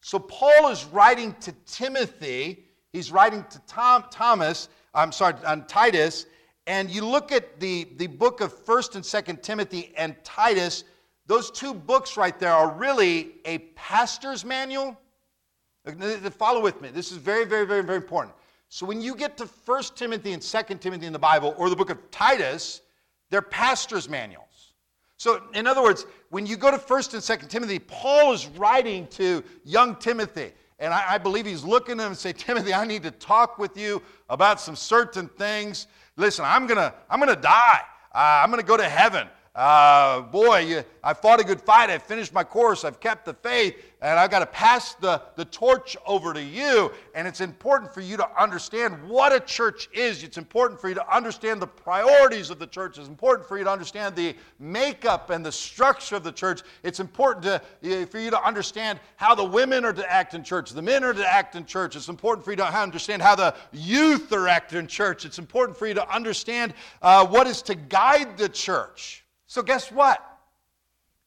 So 0.00 0.18
Paul 0.18 0.68
is 0.70 0.84
writing 0.86 1.34
to 1.40 1.52
Timothy, 1.64 2.64
he's 2.92 3.12
writing 3.12 3.44
to 3.50 3.60
Tom, 3.68 4.04
Thomas, 4.10 4.68
I'm 4.94 5.12
sorry, 5.12 5.34
on 5.46 5.64
Titus, 5.66 6.26
and 6.66 6.90
you 6.90 7.04
look 7.04 7.30
at 7.30 7.60
the, 7.60 7.86
the 7.96 8.08
book 8.08 8.40
of 8.40 8.52
1st 8.64 8.96
and 8.96 9.04
2nd 9.04 9.42
Timothy 9.42 9.92
and 9.96 10.16
Titus, 10.24 10.82
those 11.26 11.52
two 11.52 11.72
books 11.72 12.16
right 12.16 12.36
there 12.40 12.52
are 12.52 12.72
really 12.72 13.34
a 13.44 13.58
pastor's 13.76 14.44
manual. 14.44 14.98
Follow 16.32 16.60
with 16.60 16.80
me. 16.80 16.90
This 16.90 17.12
is 17.12 17.18
very, 17.18 17.44
very, 17.44 17.66
very, 17.66 17.82
very 17.82 17.96
important. 17.96 18.34
So 18.68 18.84
when 18.84 19.00
you 19.00 19.14
get 19.14 19.36
to 19.38 19.46
1 19.46 19.82
Timothy 19.94 20.32
and 20.32 20.42
2 20.42 20.62
Timothy 20.76 21.06
in 21.06 21.12
the 21.12 21.18
Bible, 21.18 21.54
or 21.56 21.70
the 21.70 21.76
book 21.76 21.90
of 21.90 22.10
Titus, 22.10 22.82
they're 23.30 23.42
pastor's 23.42 24.08
manuals. 24.08 24.44
So, 25.16 25.42
in 25.52 25.66
other 25.66 25.82
words, 25.82 26.06
when 26.30 26.46
you 26.46 26.56
go 26.56 26.70
to 26.70 26.78
1st 26.78 27.14
and 27.14 27.40
2nd 27.40 27.48
Timothy, 27.48 27.80
Paul 27.80 28.32
is 28.32 28.46
writing 28.46 29.08
to 29.08 29.42
young 29.64 29.96
Timothy. 29.96 30.52
And 30.78 30.94
I, 30.94 31.14
I 31.14 31.18
believe 31.18 31.44
he's 31.44 31.64
looking 31.64 31.98
at 31.98 32.04
him 32.04 32.08
and 32.08 32.16
say, 32.16 32.32
Timothy, 32.32 32.72
I 32.72 32.84
need 32.84 33.02
to 33.02 33.10
talk 33.10 33.58
with 33.58 33.76
you 33.76 34.00
about 34.30 34.60
some 34.60 34.76
certain 34.76 35.26
things. 35.26 35.88
Listen, 36.16 36.44
I'm 36.44 36.68
to 36.68 36.94
I'm 37.10 37.20
to 37.20 37.34
die. 37.34 37.80
Uh, 38.14 38.42
I'm 38.44 38.52
to 38.52 38.62
go 38.62 38.76
to 38.76 38.88
heaven. 38.88 39.26
Uh, 39.58 40.20
boy, 40.20 40.58
you, 40.58 40.84
I 41.02 41.12
fought 41.12 41.40
a 41.40 41.44
good 41.44 41.60
fight. 41.60 41.90
I 41.90 41.98
finished 41.98 42.32
my 42.32 42.44
course. 42.44 42.84
I've 42.84 43.00
kept 43.00 43.24
the 43.24 43.34
faith. 43.34 43.74
And 44.00 44.16
I've 44.16 44.30
got 44.30 44.38
to 44.38 44.46
pass 44.46 44.94
the, 44.94 45.20
the 45.34 45.44
torch 45.46 45.96
over 46.06 46.32
to 46.32 46.40
you. 46.40 46.92
And 47.16 47.26
it's 47.26 47.40
important 47.40 47.92
for 47.92 48.00
you 48.00 48.16
to 48.18 48.40
understand 48.40 49.02
what 49.08 49.32
a 49.32 49.40
church 49.40 49.88
is. 49.92 50.22
It's 50.22 50.38
important 50.38 50.80
for 50.80 50.88
you 50.88 50.94
to 50.94 51.12
understand 51.12 51.60
the 51.60 51.66
priorities 51.66 52.50
of 52.50 52.60
the 52.60 52.68
church. 52.68 52.98
It's 52.98 53.08
important 53.08 53.48
for 53.48 53.58
you 53.58 53.64
to 53.64 53.70
understand 53.72 54.14
the 54.14 54.36
makeup 54.60 55.30
and 55.30 55.44
the 55.44 55.50
structure 55.50 56.14
of 56.14 56.22
the 56.22 56.30
church. 56.30 56.62
It's 56.84 57.00
important 57.00 57.60
to, 57.82 58.06
for 58.06 58.20
you 58.20 58.30
to 58.30 58.40
understand 58.40 59.00
how 59.16 59.34
the 59.34 59.42
women 59.42 59.84
are 59.84 59.92
to 59.92 60.08
act 60.08 60.34
in 60.34 60.44
church, 60.44 60.70
the 60.70 60.82
men 60.82 61.02
are 61.02 61.14
to 61.14 61.26
act 61.26 61.56
in 61.56 61.66
church. 61.66 61.96
It's 61.96 62.08
important 62.08 62.44
for 62.44 62.52
you 62.52 62.58
to 62.58 62.80
understand 62.80 63.22
how 63.22 63.34
the 63.34 63.56
youth 63.72 64.32
are 64.32 64.46
acting 64.46 64.78
in 64.78 64.86
church. 64.86 65.24
It's 65.24 65.40
important 65.40 65.76
for 65.76 65.88
you 65.88 65.94
to 65.94 66.14
understand 66.14 66.74
uh, 67.02 67.26
what 67.26 67.48
is 67.48 67.60
to 67.62 67.74
guide 67.74 68.38
the 68.38 68.48
church. 68.48 69.24
So, 69.48 69.62
guess 69.62 69.90
what? 69.90 70.24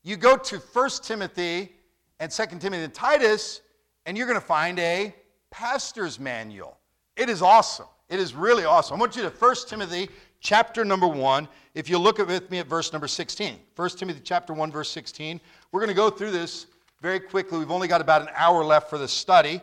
You 0.04 0.16
go 0.16 0.38
to 0.38 0.58
1 0.60 0.90
Timothy 1.04 1.72
and 2.20 2.32
2 2.32 2.46
Timothy 2.60 2.84
and 2.84 2.94
Titus, 2.94 3.62
and 4.06 4.16
you're 4.16 4.28
going 4.28 4.40
to 4.40 4.46
find 4.46 4.78
a 4.80 5.14
pastor's 5.50 6.20
manual. 6.20 6.78
It 7.18 7.30
is 7.30 7.42
awesome. 7.42 7.88
It 8.10 8.20
is 8.20 8.36
really 8.36 8.64
awesome. 8.64 8.98
I 8.98 9.00
want 9.00 9.16
you 9.16 9.24
to 9.24 9.30
1 9.30 9.56
Timothy 9.68 10.08
chapter 10.40 10.86
number 10.86 11.08
1. 11.08 11.48
If 11.74 11.90
you 11.90 11.98
look 11.98 12.20
with 12.20 12.52
me 12.52 12.60
at 12.60 12.68
verse 12.68 12.94
number 12.94 13.08
16. 13.08 13.56
1 13.76 13.90
Timothy 13.90 14.22
chapter 14.24 14.54
1, 14.54 14.72
verse 14.72 14.92
16. 14.92 15.42
We're 15.72 15.80
going 15.80 15.90
to 15.90 15.96
go 15.96 16.12
through 16.12 16.32
this 16.32 16.68
very 17.02 17.20
quickly. 17.20 17.58
We've 17.58 17.72
only 17.72 17.88
got 17.88 18.02
about 18.02 18.22
an 18.22 18.30
hour 18.36 18.64
left 18.64 18.88
for 18.88 19.00
the 19.00 19.08
study. 19.08 19.62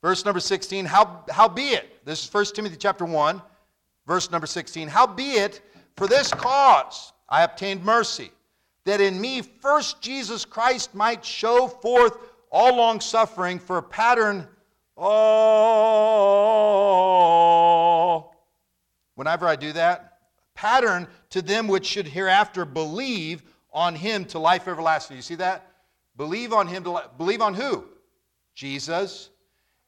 Verse 0.00 0.24
number 0.24 0.40
16, 0.40 0.86
how, 0.86 1.24
how 1.30 1.46
be 1.46 1.68
it? 1.68 2.04
This 2.06 2.24
is 2.24 2.32
1 2.32 2.46
Timothy 2.54 2.76
chapter 2.76 3.04
1, 3.04 3.40
verse 4.06 4.30
number 4.30 4.46
16. 4.46 4.88
How 4.88 5.06
be 5.06 5.32
it 5.32 5.60
for 5.96 6.06
this 6.06 6.30
cause 6.30 7.12
I 7.28 7.42
obtained 7.42 7.84
mercy, 7.84 8.30
that 8.84 9.00
in 9.00 9.20
me 9.20 9.42
first 9.42 10.00
Jesus 10.00 10.44
Christ 10.44 10.94
might 10.94 11.24
show 11.24 11.68
forth 11.68 12.16
all 12.50 12.76
long 12.76 13.00
suffering 13.00 13.58
for 13.58 13.78
a 13.78 13.82
pattern. 13.82 14.46
Oh, 14.96 15.10
whenever 19.14 19.46
I 19.46 19.56
do 19.56 19.72
that, 19.72 20.18
pattern 20.54 21.08
to 21.30 21.40
them 21.42 21.66
which 21.68 21.86
should 21.86 22.06
hereafter 22.06 22.64
believe 22.64 23.42
on 23.72 23.94
him 23.94 24.24
to 24.26 24.38
life 24.38 24.68
everlasting. 24.68 25.16
You 25.16 25.22
see 25.22 25.36
that? 25.36 25.66
Believe 26.16 26.52
on 26.52 26.66
him 26.66 26.84
to 26.84 26.90
li- 26.90 27.02
believe 27.16 27.40
on 27.40 27.54
who? 27.54 27.86
Jesus. 28.54 29.30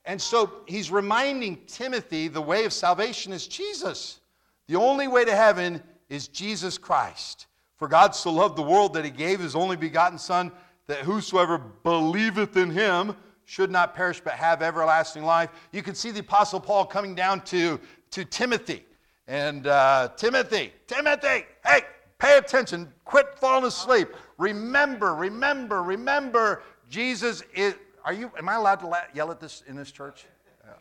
And 0.07 0.21
so 0.21 0.51
he's 0.67 0.91
reminding 0.91 1.59
Timothy 1.67 2.29
the 2.29 2.41
way 2.41 2.65
of 2.65 2.73
salvation 2.73 3.33
is 3.33 3.47
Jesus. 3.47 4.21
The 4.67 4.77
only 4.77 5.09
way 5.09 5.25
to 5.25 5.37
heaven 5.37 5.83
is 6.15 6.29
Jesus 6.29 6.79
Christ. 6.79 7.47
For 7.77 7.89
God 7.89 8.15
so 8.15 8.33
loved 8.33 8.57
the 8.57 8.63
world 8.63 8.95
that 8.95 9.05
he 9.05 9.11
gave 9.11 9.41
his 9.41 9.57
only 9.57 9.77
begotten 9.77 10.17
Son, 10.17 10.53
that 10.87 10.99
whosoever 10.99 11.59
believeth 11.59 12.57
in 12.57 12.71
him 12.71 13.17
should 13.45 13.71
not 13.71 13.95
perish 13.95 14.21
but 14.21 14.35
have 14.35 14.63
everlasting 14.63 15.25
life. 15.25 15.51
You 15.73 15.83
can 15.83 15.95
see 15.95 16.11
the 16.11 16.21
Apostle 16.21 16.61
Paul 16.61 16.87
coming 16.87 17.15
down 17.15 17.41
to, 17.47 17.81
to 18.13 18.25
Timothy. 18.25 18.85
And 19.27 19.67
uh, 19.67 20.11
Timothy, 20.17 20.73
Timothy, 20.87 21.47
hey, 21.67 21.81
pay 22.19 22.39
attention. 22.39 22.93
Quit 23.05 23.39
falling 23.39 23.65
asleep. 23.65 24.09
Remember, 24.39 25.15
remember, 25.15 25.83
remember, 25.83 26.63
Jesus 26.91 27.43
is. 27.55 27.75
Are 28.05 28.13
you? 28.13 28.31
Am 28.37 28.49
I 28.51 28.57
allowed 28.57 28.81
to 28.81 28.87
la- 28.87 28.99
yell 29.15 29.31
at 29.31 29.41
this 29.41 29.63
in 29.67 29.77
this 29.77 29.91
church? 29.91 30.27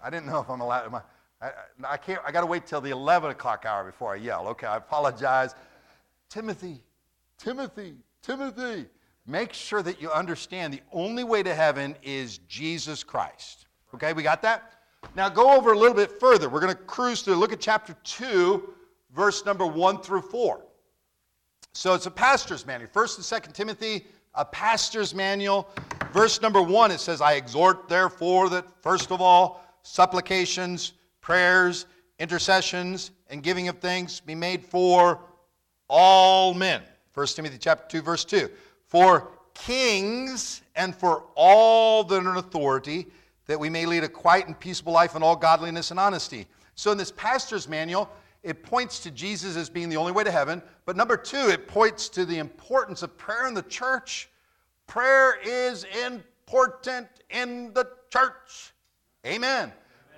I 0.04 0.10
didn't 0.10 0.26
know 0.26 0.42
if 0.42 0.50
I'm 0.50 0.60
allowed. 0.60 0.86
Am 0.86 0.96
I, 0.96 1.02
I, 1.44 1.52
I 1.94 1.98
can't. 1.98 2.22
I 2.26 2.32
got 2.32 2.42
to 2.42 2.48
wait 2.48 2.66
till 2.66 2.80
the 2.80 2.92
11 2.92 3.32
o'clock 3.32 3.66
hour 3.66 3.84
before 3.84 4.14
I 4.14 4.18
yell. 4.18 4.48
Okay, 4.50 4.68
I 4.68 4.78
apologize. 4.78 5.56
Timothy, 6.30 6.82
Timothy, 7.38 7.96
Timothy. 8.22 8.86
Make 9.26 9.54
sure 9.54 9.82
that 9.82 10.02
you 10.02 10.12
understand 10.12 10.74
the 10.74 10.82
only 10.92 11.24
way 11.24 11.44
to 11.44 11.54
heaven 11.54 11.96
is 12.04 12.40
Jesus 12.40 13.04
Christ. 13.04 13.68
Okay, 13.94 14.14
we 14.14 14.24
got 14.24 14.42
that? 14.42 14.74
Now 15.16 15.30
go 15.30 15.56
over 15.56 15.74
a 15.74 15.78
little 15.78 15.96
bit 15.96 16.20
further. 16.20 16.50
We're 16.50 16.60
going 16.60 16.76
to 16.76 16.82
cruise 16.84 17.22
through. 17.22 17.36
Look 17.36 17.54
at 17.54 17.60
chapter 17.60 17.96
2, 18.04 18.74
verse 19.16 19.46
number 19.46 19.66
1 19.66 20.02
through 20.02 20.24
4. 20.24 20.62
So 21.74 21.94
it's 21.94 22.06
a 22.06 22.12
pastor's 22.12 22.66
manual. 22.66 22.90
First 22.92 23.18
and 23.18 23.26
Second 23.26 23.54
Timothy, 23.54 24.06
a 24.36 24.44
pastor's 24.46 25.14
manual. 25.16 25.70
Verse 26.12 26.42
number 26.42 26.62
1, 26.62 26.92
it 26.92 27.00
says, 27.00 27.22
I 27.22 27.34
exhort 27.34 27.88
therefore 27.88 28.50
that 28.50 28.66
first 28.82 29.12
of 29.12 29.22
all, 29.22 29.64
supplications, 29.84 30.94
prayers, 31.24 31.88
intercessions, 32.20 33.10
and 33.30 33.42
giving 33.42 33.70
of 33.70 33.80
thanks 33.80 34.20
be 34.20 34.36
made 34.36 34.64
for 34.64 35.20
all 35.90 36.54
men. 36.54 36.84
1 37.14 37.28
Timothy 37.28 37.58
chapter 37.58 37.98
2, 37.98 38.04
verse 38.04 38.26
2. 38.26 38.50
For 38.86 39.32
kings 39.54 40.62
and 40.76 40.94
for 40.94 41.24
all 41.36 42.04
that 42.04 42.24
are 42.24 42.30
in 42.30 42.38
authority, 42.38 43.08
that 43.48 43.60
we 43.60 43.70
may 43.70 43.86
lead 43.86 44.04
a 44.04 44.10
quiet 44.10 44.48
and 44.48 44.60
peaceable 44.60 44.94
life 44.94 45.16
in 45.16 45.24
all 45.24 45.36
godliness 45.36 45.92
and 45.92 46.00
honesty. 46.00 46.46
So 46.76 46.92
in 46.92 46.98
this 46.98 47.12
pastor's 47.12 47.70
manual, 47.70 48.10
it 48.44 48.62
points 48.62 49.00
to 49.00 49.12
Jesus 49.12 49.56
as 49.56 49.70
being 49.70 49.88
the 49.88 49.98
only 49.98 50.12
way 50.12 50.26
to 50.26 50.32
heaven. 50.32 50.62
But 50.86 50.98
number 50.98 51.16
two, 51.16 51.50
it 51.50 51.68
points 51.68 52.10
to 52.10 52.26
the 52.26 52.40
importance 52.40 53.02
of 53.02 53.18
prayer 53.18 53.48
in 53.48 53.54
the 53.54 53.64
church. 53.64 54.30
Prayer 54.88 55.40
is 55.42 55.86
important 56.06 57.08
in 57.30 57.74
the 57.74 57.88
church. 58.10 58.74
Amen. 59.26 59.72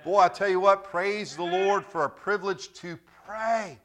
Boy, 0.06 0.20
I 0.20 0.28
tell 0.28 0.48
you 0.48 0.60
what, 0.60 0.84
praise 0.84 1.34
the 1.34 1.42
Lord 1.42 1.84
for 1.84 2.04
a 2.04 2.08
privilege 2.08 2.72
to 2.74 2.96
pray. 3.26 3.76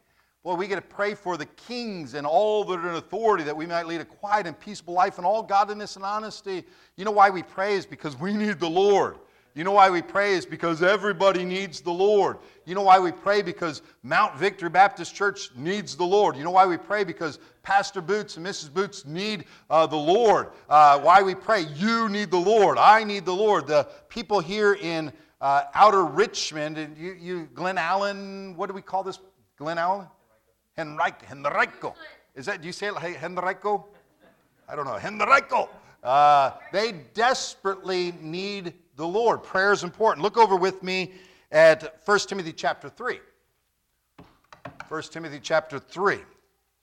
Boy, 0.44 0.54
we 0.54 0.68
get 0.68 0.76
to 0.76 0.82
pray 0.82 1.16
for 1.16 1.36
the 1.36 1.48
kings 1.48 2.14
and 2.14 2.28
all 2.28 2.64
that 2.66 2.78
are 2.78 2.90
in 2.90 2.94
authority 2.94 3.44
that 3.44 3.58
we 3.58 3.66
might 3.66 3.88
lead 3.88 4.02
a 4.02 4.06
quiet 4.06 4.46
and 4.46 4.60
peaceable 4.60 4.94
life 4.94 5.18
in 5.18 5.26
all 5.26 5.42
godliness 5.42 5.96
and 5.96 6.06
honesty. 6.06 6.64
You 6.96 7.06
know 7.06 7.12
why 7.12 7.32
we 7.32 7.42
pray 7.42 7.74
is 7.74 7.88
because 7.88 8.16
we 8.20 8.34
need 8.34 8.60
the 8.60 8.70
Lord. 8.70 9.18
You 9.56 9.64
know 9.64 9.72
why 9.72 9.90
we 9.90 10.04
pray 10.04 10.34
is 10.36 10.46
because 10.46 10.84
everybody 10.84 11.44
needs 11.44 11.82
the 11.82 11.92
Lord. 11.92 12.38
You 12.66 12.76
know 12.76 12.84
why 12.84 13.00
we 13.00 13.12
pray 13.12 13.42
because 13.42 13.82
Mount 14.04 14.38
Victory 14.38 14.70
Baptist 14.70 15.16
Church 15.16 15.50
needs 15.56 15.96
the 15.96 16.06
Lord. 16.06 16.38
You 16.38 16.44
know 16.44 16.52
why 16.52 16.68
we 16.68 16.78
pray 16.78 17.04
because 17.04 17.40
Pastor 17.64 18.00
Boots 18.00 18.38
and 18.38 18.46
Mrs. 18.46 18.72
Boots 18.72 19.08
need 19.08 19.46
uh, 19.72 19.88
the 19.88 19.98
Lord. 19.98 20.52
Uh, 20.70 21.00
why 21.00 21.24
we 21.24 21.34
pray, 21.34 21.62
you 21.76 22.10
need 22.10 22.30
the 22.30 22.38
Lord. 22.38 22.78
I 22.78 23.04
need 23.04 23.26
the 23.26 23.34
Lord. 23.34 23.66
The 23.66 23.88
people 24.08 24.40
here 24.40 24.76
in 24.76 25.12
uh, 25.42 25.64
outer 25.74 26.06
Richmond, 26.06 26.78
and 26.78 26.98
you, 26.98 27.18
you, 27.20 27.50
Glen 27.54 27.78
Allen, 27.78 28.56
what 28.56 28.68
do 28.68 28.74
we 28.74 28.82
call 28.82 29.04
this? 29.04 29.20
Glen 29.58 29.78
Allen? 29.78 30.08
Henrico. 30.78 31.26
Henrico. 31.30 31.96
Is 32.36 32.46
that, 32.46 32.62
do 32.62 32.68
you 32.68 32.74
say 32.74 32.88
it 32.88 32.94
like 32.94 33.22
Henrico? 33.22 33.88
I 34.70 34.76
don't 34.76 34.86
know. 34.86 34.98
Henrico. 34.98 35.70
Uh, 36.04 36.52
they 36.72 36.94
desperately 37.14 38.14
need 38.22 38.74
the 38.96 39.06
Lord. 39.06 39.44
Prayer 39.44 39.74
is 39.74 39.84
important. 39.84 40.24
Look 40.24 40.38
over 40.38 40.56
with 40.56 40.82
me 40.84 41.12
at 41.52 42.00
1 42.06 42.20
Timothy 42.20 42.54
chapter 42.54 42.88
3. 42.88 43.20
1 44.88 45.02
Timothy 45.04 45.40
chapter 45.42 45.80
3. 45.80 46.20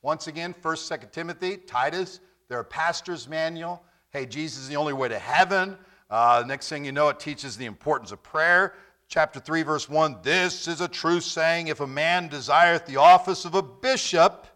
Once 0.03 0.27
again, 0.27 0.55
1st, 0.63 0.99
2nd 0.99 1.13
Timothy, 1.13 1.57
Titus, 1.57 2.21
they're 2.49 2.63
pastor's 2.63 3.29
manual. 3.29 3.83
Hey, 4.11 4.27
Jesus 4.27 4.63
is 4.63 4.69
the 4.69 4.77
only 4.77 4.93
way 4.93 5.09
to 5.09 5.19
heaven. 5.19 5.77
Uh, 6.11 6.43
next 6.47 6.69
thing 6.69 6.85
you 6.85 6.93
know, 6.93 7.09
it 7.09 7.21
teaches 7.21 7.57
the 7.57 7.67
importance 7.67 8.13
of 8.13 8.23
prayer. 8.23 8.75
Chapter 9.09 9.41
3, 9.41 9.63
verse 9.63 9.89
1 9.89 10.19
This 10.23 10.69
is 10.69 10.81
a 10.81 10.89
true 10.89 11.21
saying 11.21 11.69
if 11.69 11.81
a 11.81 11.87
man 11.87 12.29
desireth 12.29 12.87
the 12.87 12.97
office 12.97 13.45
of 13.45 13.55
a 13.55 13.63
bishop, 13.63 14.47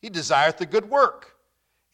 he 0.00 0.08
desireth 0.08 0.60
a 0.60 0.66
good 0.66 0.88
work. 0.88 1.36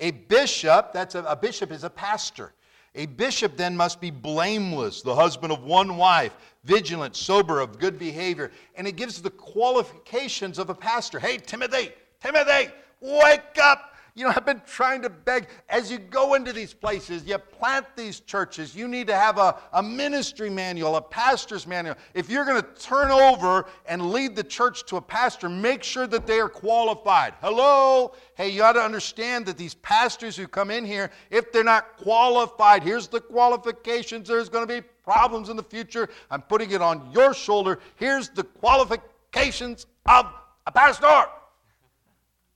A 0.00 0.10
bishop, 0.10 0.92
that's 0.92 1.14
a, 1.14 1.22
a 1.24 1.36
bishop 1.36 1.70
is 1.72 1.84
a 1.84 1.90
pastor. 1.90 2.52
A 2.94 3.06
bishop 3.06 3.56
then 3.56 3.74
must 3.74 4.00
be 4.00 4.10
blameless, 4.10 5.00
the 5.00 5.14
husband 5.14 5.52
of 5.52 5.62
one 5.62 5.96
wife, 5.96 6.36
vigilant, 6.64 7.16
sober, 7.16 7.60
of 7.60 7.78
good 7.78 7.98
behavior. 7.98 8.50
And 8.74 8.86
it 8.86 8.96
gives 8.96 9.22
the 9.22 9.30
qualifications 9.30 10.58
of 10.58 10.68
a 10.68 10.74
pastor. 10.74 11.18
Hey, 11.18 11.38
Timothy, 11.38 11.92
Timothy, 12.20 12.70
wake 13.00 13.58
up. 13.62 13.91
You 14.14 14.24
know, 14.24 14.32
I've 14.36 14.44
been 14.44 14.60
trying 14.66 15.00
to 15.02 15.08
beg, 15.08 15.48
as 15.70 15.90
you 15.90 15.98
go 15.98 16.34
into 16.34 16.52
these 16.52 16.74
places, 16.74 17.24
you 17.24 17.38
plant 17.38 17.86
these 17.96 18.20
churches, 18.20 18.76
you 18.76 18.86
need 18.86 19.06
to 19.06 19.14
have 19.14 19.38
a, 19.38 19.56
a 19.72 19.82
ministry 19.82 20.50
manual, 20.50 20.96
a 20.96 21.00
pastor's 21.00 21.66
manual. 21.66 21.96
If 22.12 22.28
you're 22.28 22.44
going 22.44 22.60
to 22.60 22.68
turn 22.78 23.10
over 23.10 23.64
and 23.86 24.10
lead 24.10 24.36
the 24.36 24.44
church 24.44 24.84
to 24.86 24.96
a 24.96 25.00
pastor, 25.00 25.48
make 25.48 25.82
sure 25.82 26.06
that 26.06 26.26
they 26.26 26.40
are 26.40 26.50
qualified. 26.50 27.32
Hello? 27.40 28.12
Hey, 28.34 28.50
you 28.50 28.62
ought 28.62 28.74
to 28.74 28.82
understand 28.82 29.46
that 29.46 29.56
these 29.56 29.74
pastors 29.76 30.36
who 30.36 30.46
come 30.46 30.70
in 30.70 30.84
here, 30.84 31.10
if 31.30 31.50
they're 31.50 31.64
not 31.64 31.96
qualified, 31.96 32.82
here's 32.82 33.08
the 33.08 33.20
qualifications, 33.20 34.28
there's 34.28 34.50
going 34.50 34.66
to 34.68 34.82
be 34.82 34.86
problems 35.04 35.48
in 35.48 35.56
the 35.56 35.62
future. 35.62 36.10
I'm 36.30 36.42
putting 36.42 36.70
it 36.72 36.82
on 36.82 37.10
your 37.12 37.32
shoulder. 37.32 37.78
Here's 37.96 38.28
the 38.28 38.44
qualifications 38.44 39.86
of 40.04 40.26
a 40.66 40.72
pastor. 40.72 41.24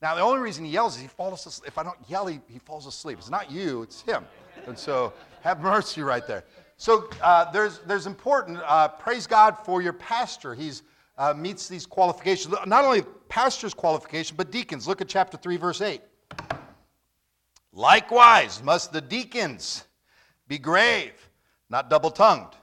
Now, 0.03 0.15
the 0.15 0.21
only 0.21 0.41
reason 0.41 0.65
he 0.65 0.71
yells 0.71 0.97
is 0.97 1.03
he 1.03 1.09
falls 1.09 1.47
asleep. 1.47 1.69
If 1.69 1.79
I 1.79 1.83
don't 1.83 1.99
yell, 2.09 2.27
he, 2.27 2.41
he 2.49 2.59
falls 2.59 2.87
asleep. 2.87 3.19
It's 3.19 3.31
not 3.31 3.51
you, 3.51 3.83
it's 3.83 4.03
him. 4.03 4.25
And 4.67 4.79
so 4.79 5.13
have 5.41 5.61
mercy 5.61 6.03
right 6.03 6.27
there. 6.27 6.45
So 6.77 7.09
uh, 7.23 7.51
there's, 7.51 7.79
there's 7.87 8.07
important, 8.07 8.59
uh, 8.67 8.89
praise 8.89 9.27
God 9.27 9.57
for 9.65 9.81
your 9.81 9.95
pastor. 9.95 10.55
He's 10.55 10.83
uh, 11.19 11.33
meets 11.35 11.69
these 11.69 11.87
qualifications. 11.87 12.55
Not 12.67 12.85
only 12.85 13.03
pastor's 13.29 13.75
qualification, 13.75 14.37
but 14.37 14.51
deacons. 14.51 14.87
Look 14.87 15.01
at 15.01 15.09
chapter 15.09 15.37
3, 15.37 15.57
verse 15.57 15.81
8. 15.81 16.01
Likewise, 17.73 18.63
must 18.63 18.93
the 18.93 19.01
deacons 19.01 19.85
be 20.49 20.59
grave, 20.59 21.13
not 21.69 21.91
double 21.91 22.11
tongued, 22.11 22.55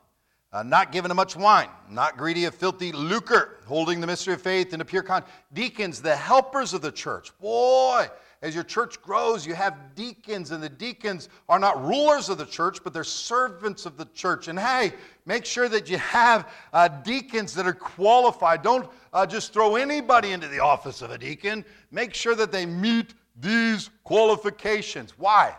uh, 0.54 0.64
not 0.64 0.92
given 0.92 1.10
to 1.10 1.16
much 1.16 1.36
wine, 1.36 1.68
not 1.90 2.16
greedy 2.16 2.46
of 2.46 2.54
filthy 2.54 2.92
lucre, 2.92 3.58
holding 3.66 4.00
the 4.00 4.08
mystery 4.08 4.36
of 4.36 4.42
faith 4.42 4.74
in 4.74 4.82
a 4.82 4.86
pure 4.86 5.02
conscience. 5.02 5.34
Deacons, 5.52 6.02
the 6.02 6.16
helpers 6.16 6.74
of 6.74 6.82
the 6.82 6.92
church. 6.92 7.38
Boy, 7.40 8.08
as 8.44 8.54
your 8.54 8.64
church 8.64 9.02
grows, 9.02 9.48
you 9.48 9.56
have 9.56 9.96
deacons, 9.96 10.52
and 10.52 10.62
the 10.62 10.70
deacons 10.70 11.30
are 11.50 11.58
not 11.58 11.84
rulers 11.84 12.30
of 12.30 12.38
the 12.38 12.46
church, 12.46 12.84
but 12.84 12.94
they're 12.94 13.04
servants 13.04 13.86
of 13.86 13.98
the 13.98 14.06
church. 14.14 14.48
And 14.48 14.60
hey, 14.60 14.94
make 15.26 15.46
sure 15.46 15.68
that 15.70 15.90
you 15.90 15.98
have 15.98 16.52
uh, 16.72 16.88
deacons 16.88 17.56
that 17.56 17.66
are 17.66 17.74
qualified. 17.74 18.62
Don't 18.62 18.88
uh, 19.12 19.26
just 19.26 19.54
throw 19.54 19.76
anybody 19.76 20.34
into 20.34 20.50
the 20.50 20.60
office 20.60 21.02
of 21.02 21.10
a 21.10 21.18
deacon. 21.18 21.66
Make 21.90 22.14
sure 22.14 22.36
that 22.36 22.52
they 22.52 22.66
meet 22.66 23.14
these 23.40 23.90
qualifications. 24.04 25.18
Why? 25.18 25.56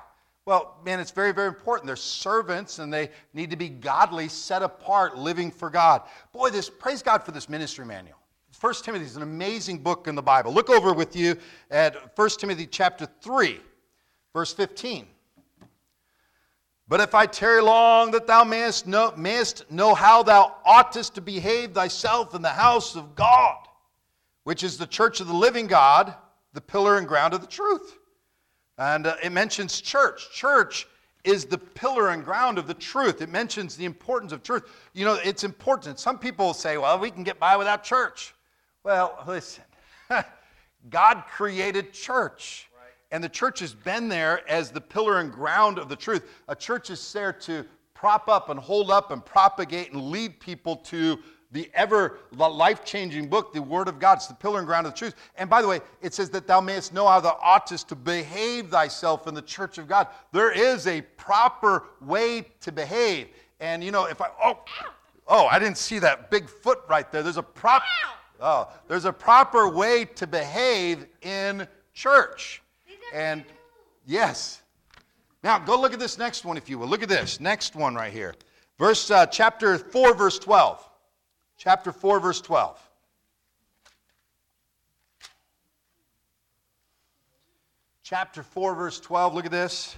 Well, 0.47 0.77
man, 0.85 1.01
it's 1.01 1.11
very, 1.11 1.33
very 1.33 1.49
important. 1.49 1.87
They're 1.87 1.97
servants 1.97 2.79
and 2.79 2.93
they 2.93 3.11
need 3.33 3.51
to 3.51 3.57
be 3.57 3.71
godly, 3.71 4.29
set 4.29 4.63
apart, 4.63 5.17
living 5.17 5.51
for 5.51 5.71
God. 5.71 6.03
Boy, 6.33 6.51
this 6.51 6.69
praise 6.69 7.03
God 7.03 7.25
for 7.25 7.33
this 7.33 7.49
ministry 7.49 7.87
manual. 7.87 8.19
1 8.61 8.75
Timothy 8.83 9.05
is 9.05 9.17
an 9.17 9.23
amazing 9.23 9.79
book 9.79 10.07
in 10.07 10.15
the 10.15 10.23
Bible. 10.23 10.53
Look 10.53 10.71
over 10.71 10.93
with 10.93 11.17
you 11.17 11.37
at 11.71 12.17
1 12.17 12.29
Timothy 12.39 12.67
chapter 12.67 13.09
3, 13.21 13.59
verse 14.33 14.53
15. 14.53 15.07
But 16.87 17.01
if 17.01 17.15
I 17.15 17.25
tarry 17.25 17.63
long, 17.63 18.11
that 18.11 18.27
thou 18.27 18.45
mayest 18.45 18.87
know, 18.87 19.15
mayest 19.17 19.71
know 19.71 19.95
how 19.95 20.23
thou 20.23 20.57
oughtest 20.67 21.15
to 21.15 21.23
behave 21.23 21.73
thyself 21.73 22.35
in 22.35 22.43
the 22.43 22.51
house 22.51 22.95
of 22.95 23.15
God, 23.15 23.67
which 24.45 24.63
is 24.63 24.77
the 24.77 24.87
church 24.87 25.21
of 25.21 25.27
the 25.27 25.35
living 25.35 25.67
God, 25.67 26.15
the 26.53 26.61
pillar 26.61 26.99
and 26.99 27.09
ground 27.09 27.33
of 27.33 27.41
the 27.41 27.47
truth. 27.47 27.99
And 28.79 29.07
uh, 29.07 29.17
it 29.23 29.33
mentions 29.33 29.81
church. 29.81 30.31
Church 30.33 30.87
is 31.25 31.47
the 31.47 31.59
pillar 31.59 32.11
and 32.11 32.25
ground 32.25 32.59
of 32.59 32.67
the 32.67 32.75
truth. 32.75 33.23
It 33.23 33.31
mentions 33.31 33.77
the 33.77 33.85
importance 33.85 34.33
of 34.33 34.43
truth. 34.43 34.65
You 34.93 35.05
know, 35.05 35.19
it's 35.25 35.45
important. 35.45 35.99
Some 35.99 36.19
people 36.19 36.53
say, 36.53 36.77
well, 36.77 36.99
we 36.99 37.11
can 37.11 37.23
get 37.23 37.39
by 37.39 37.57
without 37.57 37.83
church. 37.83 38.35
Well, 38.83 39.23
listen, 39.27 39.65
God 40.91 41.25
created 41.31 41.93
church. 41.93 42.69
And 43.11 43.23
the 43.23 43.29
church 43.29 43.61
has 43.61 43.73
been 43.73 44.09
there 44.09 44.49
as 44.51 44.71
the 44.71 44.81
pillar 44.81 45.21
and 45.21 45.33
ground 45.33 45.79
of 45.79 45.89
the 45.89 45.97
truth. 45.97 46.29
A 46.49 46.57
church 46.57 46.91
is 46.91 47.13
there 47.13 47.33
to 47.33 47.65
prop 47.95 48.29
up 48.29 48.51
and 48.51 48.59
hold 48.59 48.91
up 48.91 49.13
and 49.13 49.25
propagate 49.25 49.93
and 49.93 50.11
lead 50.11 50.41
people 50.41 50.77
to 50.77 51.19
the 51.55 51.71
ever 51.73 52.19
life 52.37 52.85
changing 52.85 53.29
book, 53.29 53.55
the 53.55 53.63
Word 53.63 53.87
of 53.87 54.01
God. 54.01 54.19
It's 54.19 54.27
the 54.27 54.35
pillar 54.35 54.59
and 54.59 54.67
ground 54.67 54.89
of 54.89 54.93
the 54.93 54.99
truth. 54.99 55.15
And 55.37 55.49
by 55.49 55.63
the 55.63 55.69
way, 55.69 55.81
it 56.03 56.13
says 56.13 56.29
that 56.31 56.49
thou 56.49 56.61
mayest 56.61 56.93
know 56.93 57.07
how 57.07 57.21
thou 57.21 57.39
oughtest 57.41 57.89
to 57.91 57.95
behave 57.95 58.71
thyself 58.71 59.29
in 59.29 59.35
the 59.35 59.43
church 59.43 59.79
of 59.79 59.87
God. 59.87 60.09
There 60.33 60.51
is 60.51 60.89
a 60.89 61.01
proper 61.01 61.85
way 62.03 62.47
to 62.61 62.73
behave. 62.73 63.29
And 63.61 63.85
you 63.85 63.93
know, 63.93 64.07
if 64.07 64.21
I, 64.21 64.31
oh, 64.43 64.59
oh, 65.29 65.47
I 65.47 65.61
didn't 65.61 65.79
see 65.79 66.01
that 66.01 66.29
big 66.29 66.49
foot 66.49 66.81
right 66.89 67.11
there. 67.13 67.23
There's 67.23 67.37
a 67.37 67.43
prop, 67.43 67.85
oh, 68.41 68.69
there's 68.89 69.05
a 69.05 69.13
proper 69.13 69.69
way 69.69 70.07
to 70.07 70.27
behave 70.27 71.07
in 71.23 71.69
church. 71.95 72.63
And 73.13 73.45
yes. 74.07 74.61
Now 75.45 75.61
go 75.61 75.81
look 75.81 75.93
at 75.93 76.01
this 76.01 76.19
next 76.19 76.45
one, 76.45 76.57
if 76.57 76.69
you 76.69 76.81
will. 76.81 76.89
Look 76.89 77.05
at 77.05 77.09
this 77.09 77.39
next 77.39 77.77
one 77.77 77.95
right 77.95 78.13
here. 78.13 78.35
Verse 78.77 79.09
uh, 79.09 79.25
chapter 79.27 79.79
4, 79.79 80.15
verse 80.15 80.41
12 80.41 80.91
chapter 81.65 81.93
4, 81.93 82.21
verse 82.21 82.43
12. 82.43 82.79
Chapter 88.03 88.43
4, 88.43 88.75
verse 88.75 89.01
12, 89.01 89.35
look 89.35 89.47
at 89.47 89.51
this. 89.51 89.97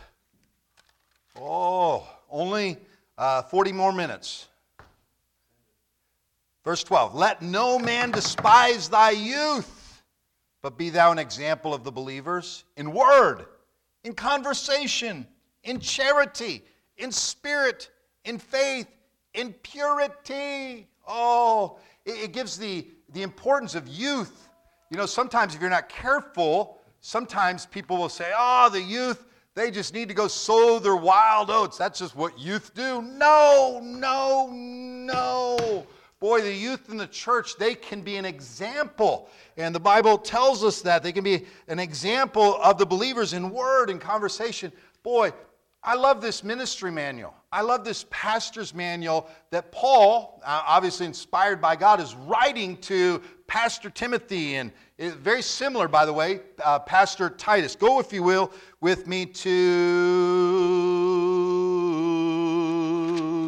Oh, 1.35 2.09
only 2.31 2.79
uh, 3.19 3.43
40 3.43 3.73
more 3.73 3.93
minutes. 3.93 4.47
Verse 6.65 6.85
12 6.85 7.17
Let 7.17 7.43
no 7.43 7.81
man 7.81 8.13
despise 8.13 8.89
thy 8.89 9.11
youth, 9.11 10.03
but 10.63 10.79
be 10.79 10.91
thou 10.91 11.11
an 11.11 11.19
example 11.19 11.75
of 11.75 11.83
the 11.83 11.91
believers 11.91 12.63
in 12.77 12.93
word, 12.93 13.45
in 14.05 14.13
conversation, 14.13 15.27
in 15.65 15.81
charity, 15.81 16.63
in 16.97 17.11
spirit, 17.11 17.91
in 18.25 18.39
faith, 18.39 18.87
in 19.35 19.53
purity. 19.53 20.87
Oh, 21.07 21.79
it, 22.05 22.25
it 22.25 22.33
gives 22.33 22.59
the, 22.59 22.87
the 23.13 23.23
importance 23.23 23.75
of 23.75 23.87
youth. 23.89 24.49
You 24.91 24.97
know, 24.97 25.07
sometimes 25.07 25.55
if 25.55 25.61
you're 25.61 25.71
not 25.71 25.89
careful, 25.89 26.79
sometimes 27.01 27.67
people 27.67 27.97
will 27.97 28.09
say, 28.09 28.33
oh, 28.37 28.69
the 28.71 28.81
youth, 28.81 29.27
they 29.55 29.71
just 29.71 29.95
need 29.95 30.09
to 30.09 30.15
go 30.15 30.29
sow 30.29 30.79
their 30.79 30.97
wild 30.97 31.51
oats. 31.51 31.79
That's 31.79 31.99
just 31.99 32.15
what 32.15 32.39
youth 32.39 32.75
do. 32.75 33.01
No, 33.03 33.81
no, 33.83 34.51
no. 34.53 35.87
Boy, 36.19 36.41
the 36.41 36.53
youth 36.53 36.91
in 36.91 36.97
the 36.97 37.07
church, 37.07 37.57
they 37.57 37.75
can 37.75 38.01
be 38.01 38.17
an 38.17 38.25
example. 38.25 39.29
And 39.57 39.75
the 39.75 39.81
Bible 39.81 40.19
tells 40.19 40.65
us 40.65 40.83
that. 40.83 41.03
They 41.03 41.13
can 41.13 41.25
be 41.25 41.47
an 41.69 41.79
example 41.79 42.59
of 42.63 42.79
the 42.79 42.87
believers 42.87 43.33
in 43.33 43.51
word 43.51 43.91
and 43.91 44.01
conversation. 44.01 44.73
Boy, 45.03 45.33
I 45.83 45.95
love 45.95 46.21
this 46.21 46.43
ministry 46.43 46.91
manual. 46.91 47.35
I 47.57 47.63
love 47.63 47.85
this 47.85 48.05
pastor's 48.11 48.75
manual 48.75 49.31
that 49.49 49.73
Paul, 49.73 50.43
uh, 50.45 50.63
obviously 50.67 51.07
inspired 51.07 51.59
by 51.59 51.75
God, 51.75 52.03
is 52.03 52.15
writing 52.15 52.77
to 52.83 53.23
Pastor 53.47 53.89
Timothy. 53.89 54.57
And 54.57 54.73
very 54.99 55.41
similar, 55.41 55.89
by 55.89 56.05
the 56.05 56.13
way, 56.13 56.41
uh, 56.63 56.81
Pastor 56.81 57.31
Titus. 57.31 57.75
Go, 57.75 57.99
if 57.99 58.13
you 58.13 58.23
will, 58.23 58.53
with 58.83 59.07
me 59.07 59.25
to 59.25 59.55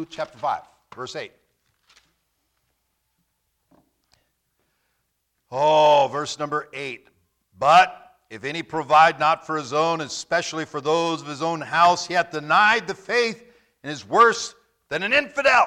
chapter 0.09 0.39
5, 0.39 0.61
verse 0.95 1.15
8. 1.15 1.31
Oh, 5.51 6.09
verse 6.11 6.39
number 6.39 6.67
8. 6.73 7.07
But 7.59 8.15
if 8.31 8.43
any 8.43 8.63
provide 8.63 9.19
not 9.19 9.45
for 9.45 9.55
his 9.55 9.71
own, 9.71 10.01
especially 10.01 10.65
for 10.65 10.81
those 10.81 11.21
of 11.21 11.27
his 11.27 11.43
own 11.43 11.61
house, 11.61 12.07
he 12.07 12.15
hath 12.15 12.31
denied 12.31 12.87
the 12.87 12.95
faith 12.95 13.45
and 13.89 13.95
is 13.95 14.07
worse 14.07 14.53
than 14.89 15.01
an 15.01 15.13
infidel. 15.13 15.65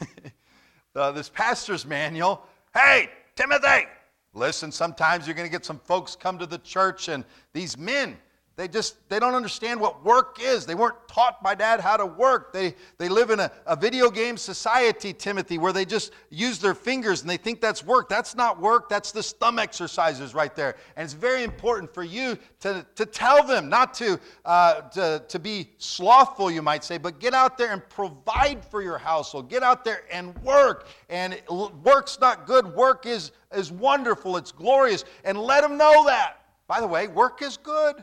uh, 0.96 1.12
this 1.12 1.28
pastor's 1.28 1.86
manual 1.86 2.42
hey, 2.74 3.08
Timothy, 3.36 3.86
listen, 4.32 4.72
sometimes 4.72 5.28
you're 5.28 5.36
going 5.36 5.46
to 5.46 5.52
get 5.52 5.64
some 5.64 5.78
folks 5.78 6.16
come 6.16 6.40
to 6.40 6.46
the 6.46 6.58
church, 6.58 7.08
and 7.08 7.24
these 7.52 7.78
men, 7.78 8.16
they 8.56 8.68
just 8.68 9.08
they 9.08 9.18
don't 9.18 9.34
understand 9.34 9.80
what 9.80 10.04
work 10.04 10.38
is. 10.40 10.64
They 10.64 10.74
weren't 10.74 11.08
taught 11.08 11.42
by 11.42 11.54
dad 11.54 11.80
how 11.80 11.96
to 11.96 12.06
work. 12.06 12.52
They 12.52 12.74
they 12.98 13.08
live 13.08 13.30
in 13.30 13.40
a, 13.40 13.50
a 13.66 13.74
video 13.74 14.10
game 14.10 14.36
society, 14.36 15.12
Timothy, 15.12 15.58
where 15.58 15.72
they 15.72 15.84
just 15.84 16.12
use 16.30 16.58
their 16.58 16.74
fingers 16.74 17.22
and 17.22 17.30
they 17.30 17.36
think 17.36 17.60
that's 17.60 17.84
work. 17.84 18.08
That's 18.08 18.34
not 18.36 18.60
work, 18.60 18.88
that's 18.88 19.12
the 19.12 19.22
thumb 19.22 19.58
exercises 19.58 20.34
right 20.34 20.54
there. 20.54 20.76
And 20.96 21.04
it's 21.04 21.14
very 21.14 21.42
important 21.42 21.92
for 21.92 22.04
you 22.04 22.38
to, 22.60 22.86
to 22.94 23.06
tell 23.06 23.44
them, 23.44 23.68
not 23.68 23.94
to, 23.94 24.18
uh, 24.44 24.82
to, 24.82 25.22
to 25.28 25.38
be 25.38 25.70
slothful, 25.78 26.50
you 26.50 26.62
might 26.62 26.84
say, 26.84 26.98
but 26.98 27.20
get 27.20 27.34
out 27.34 27.58
there 27.58 27.72
and 27.72 27.86
provide 27.88 28.64
for 28.64 28.82
your 28.82 28.98
household. 28.98 29.50
Get 29.50 29.62
out 29.62 29.84
there 29.84 30.04
and 30.10 30.36
work. 30.38 30.86
And 31.08 31.40
work's 31.82 32.18
not 32.20 32.46
good, 32.46 32.66
work 32.74 33.06
is, 33.06 33.32
is 33.54 33.72
wonderful, 33.72 34.36
it's 34.36 34.52
glorious. 34.52 35.04
And 35.24 35.38
let 35.38 35.62
them 35.62 35.76
know 35.76 36.04
that. 36.06 36.38
By 36.66 36.80
the 36.80 36.86
way, 36.86 37.08
work 37.08 37.42
is 37.42 37.56
good. 37.56 38.02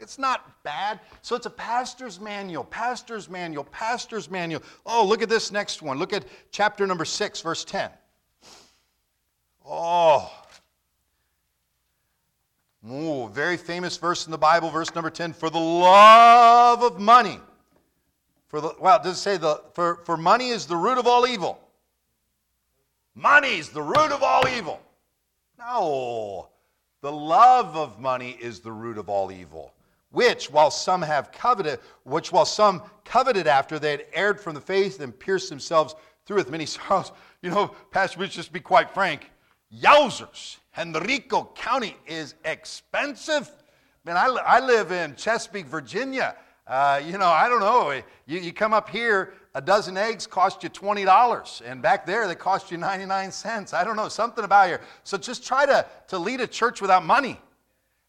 It's 0.00 0.18
not 0.18 0.62
bad. 0.62 1.00
So 1.22 1.36
it's 1.36 1.46
a 1.46 1.50
pastor's 1.50 2.20
manual, 2.20 2.64
pastor's 2.64 3.28
manual, 3.30 3.64
pastor's 3.64 4.30
manual. 4.30 4.62
Oh, 4.84 5.06
look 5.06 5.22
at 5.22 5.28
this 5.28 5.52
next 5.52 5.82
one. 5.82 5.98
Look 5.98 6.12
at 6.12 6.24
chapter 6.50 6.86
number 6.86 7.04
6, 7.04 7.40
verse 7.40 7.64
10. 7.64 7.90
Oh. 9.66 10.30
Ooh, 12.90 13.28
very 13.28 13.56
famous 13.56 13.96
verse 13.96 14.26
in 14.26 14.30
the 14.30 14.38
Bible, 14.38 14.68
verse 14.68 14.94
number 14.94 15.10
10. 15.10 15.32
For 15.32 15.48
the 15.48 15.58
love 15.58 16.82
of 16.82 17.00
money. 17.00 17.38
For 18.48 18.60
the 18.60 18.74
well, 18.78 19.02
does 19.02 19.16
it 19.16 19.20
say 19.20 19.36
the 19.36 19.62
for, 19.72 19.96
for 20.04 20.16
money 20.16 20.50
is 20.50 20.66
the 20.66 20.76
root 20.76 20.98
of 20.98 21.06
all 21.06 21.26
evil? 21.26 21.58
Money 23.14 23.58
is 23.58 23.70
the 23.70 23.82
root 23.82 24.12
of 24.12 24.22
all 24.22 24.46
evil. 24.46 24.80
No. 25.58 26.50
The 27.00 27.10
love 27.10 27.76
of 27.76 27.98
money 27.98 28.36
is 28.40 28.60
the 28.60 28.72
root 28.72 28.98
of 28.98 29.08
all 29.08 29.32
evil 29.32 29.72
which 30.14 30.50
while 30.50 30.70
some 30.70 31.02
have 31.02 31.32
coveted, 31.32 31.80
which 32.04 32.32
while 32.32 32.46
some 32.46 32.82
coveted 33.04 33.46
after, 33.46 33.78
they 33.78 33.90
had 33.90 34.06
erred 34.12 34.40
from 34.40 34.54
the 34.54 34.60
faith 34.60 35.00
and 35.00 35.18
pierced 35.18 35.50
themselves 35.50 35.94
through 36.24 36.36
with 36.36 36.50
many 36.50 36.66
sorrows. 36.66 37.12
You 37.42 37.50
know, 37.50 37.74
Pastor 37.90 38.20
Rich, 38.20 38.32
just 38.32 38.52
be 38.52 38.60
quite 38.60 38.90
frank, 38.90 39.30
yowzers, 39.72 40.58
Henrico 40.78 41.50
County 41.54 41.96
is 42.06 42.34
expensive. 42.44 43.50
Man, 44.04 44.16
I, 44.16 44.26
I 44.26 44.60
live 44.60 44.92
in 44.92 45.16
Chesapeake, 45.16 45.66
Virginia. 45.66 46.36
Uh, 46.66 47.00
you 47.04 47.18
know, 47.18 47.28
I 47.28 47.48
don't 47.48 47.60
know. 47.60 47.90
You, 48.26 48.38
you 48.38 48.52
come 48.52 48.72
up 48.72 48.88
here, 48.88 49.34
a 49.54 49.60
dozen 49.60 49.96
eggs 49.96 50.26
cost 50.26 50.62
you 50.62 50.70
$20, 50.70 51.62
and 51.64 51.82
back 51.82 52.06
there 52.06 52.26
they 52.26 52.34
cost 52.34 52.70
you 52.70 52.78
99 52.78 53.32
cents. 53.32 53.74
I 53.74 53.84
don't 53.84 53.96
know, 53.96 54.08
something 54.08 54.44
about 54.44 54.68
here. 54.68 54.80
So 55.02 55.18
just 55.18 55.44
try 55.44 55.66
to, 55.66 55.86
to 56.08 56.18
lead 56.18 56.40
a 56.40 56.46
church 56.46 56.80
without 56.80 57.04
money. 57.04 57.38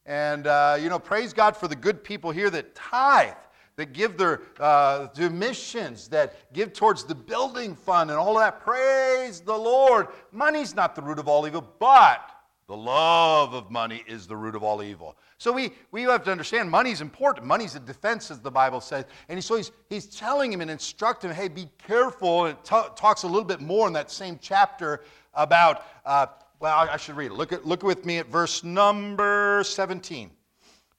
And, 0.06 0.48
uh, 0.48 0.78
you 0.80 0.90
know, 0.90 1.00
praise 1.00 1.34
God 1.34 1.58
for 1.58 1.68
the 1.68 1.76
good 1.76 2.04
people 2.04 2.32
here 2.32 2.50
that 2.52 2.76
tithe, 2.76 3.34
that 3.76 3.92
give 3.92 4.18
their 4.18 4.42
uh, 4.60 5.08
missions, 5.32 6.08
that 6.10 6.54
give 6.54 6.74
towards 6.74 7.04
the 7.04 7.16
building 7.16 7.76
fund 7.76 8.10
and 8.10 8.20
all 8.20 8.38
that. 8.38 8.62
Praise 8.62 9.42
the 9.42 9.58
Lord. 9.58 10.08
Money's 10.32 10.76
not 10.76 10.96
the 10.96 11.02
root 11.02 11.20
of 11.20 11.28
all 11.28 11.46
evil, 11.48 11.68
but 11.80 12.32
the 12.68 12.76
love 12.76 13.54
of 13.54 13.70
money 13.70 14.04
is 14.08 14.26
the 14.26 14.36
root 14.36 14.56
of 14.56 14.64
all 14.64 14.82
evil. 14.82 15.16
So 15.38 15.52
we, 15.52 15.72
we 15.92 16.04
have 16.04 16.24
to 16.24 16.32
understand 16.32 16.70
money's 16.70 17.02
important. 17.02 17.46
Money's 17.46 17.76
a 17.76 17.80
defense, 17.80 18.32
as 18.32 18.40
the 18.40 18.50
Bible 18.50 18.82
says. 18.82 19.06
And 19.30 19.44
so 19.44 19.58
he's, 19.58 19.72
he's 19.90 20.08
telling 20.08 20.52
him 20.52 20.62
and 20.62 20.72
instructing 20.72 21.30
him, 21.30 21.36
hey, 21.36 21.48
be 21.48 21.68
careful. 21.88 22.46
And 22.46 22.58
it 22.58 22.64
t- 22.64 22.82
talks 22.96 23.24
a 23.24 23.28
little 23.28 23.44
bit 23.44 23.60
more 23.60 23.86
in 23.88 23.94
that 23.94 24.10
same 24.10 24.40
chapter 24.42 25.04
about 25.34 25.84
uh, 26.06 26.28
well, 26.60 26.90
I 26.92 26.98
should 26.98 27.16
read 27.16 27.32
it. 27.32 27.34
Look, 27.34 27.52
at, 27.52 27.66
look 27.66 27.84
with 27.84 28.06
me 28.06 28.18
at 28.18 28.28
verse 28.28 28.64
number 28.64 29.64
17. 29.66 30.32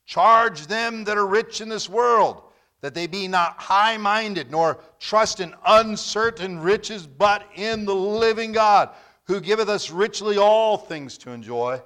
Charge 0.05 0.67
them 0.67 1.05
that 1.05 1.17
are 1.17 1.27
rich 1.27 1.61
in 1.61 1.69
this 1.69 1.89
world, 1.89 2.43
that 2.81 2.95
they 2.95 3.07
be 3.07 3.27
not 3.27 3.59
high 3.59 3.97
minded, 3.97 4.51
nor 4.51 4.79
trust 5.01 5.41
in 5.41 5.55
uncertain 5.67 6.61
riches, 6.61 7.07
but 7.07 7.45
in 7.55 7.85
the 7.85 7.95
living 7.95 8.53
God, 8.53 8.91
who 9.25 9.41
giveth 9.41 9.69
us 9.69 9.91
richly 9.91 10.39
all 10.39 10.77
things 10.77 11.19
to 11.19 11.31
enjoy. 11.31 11.81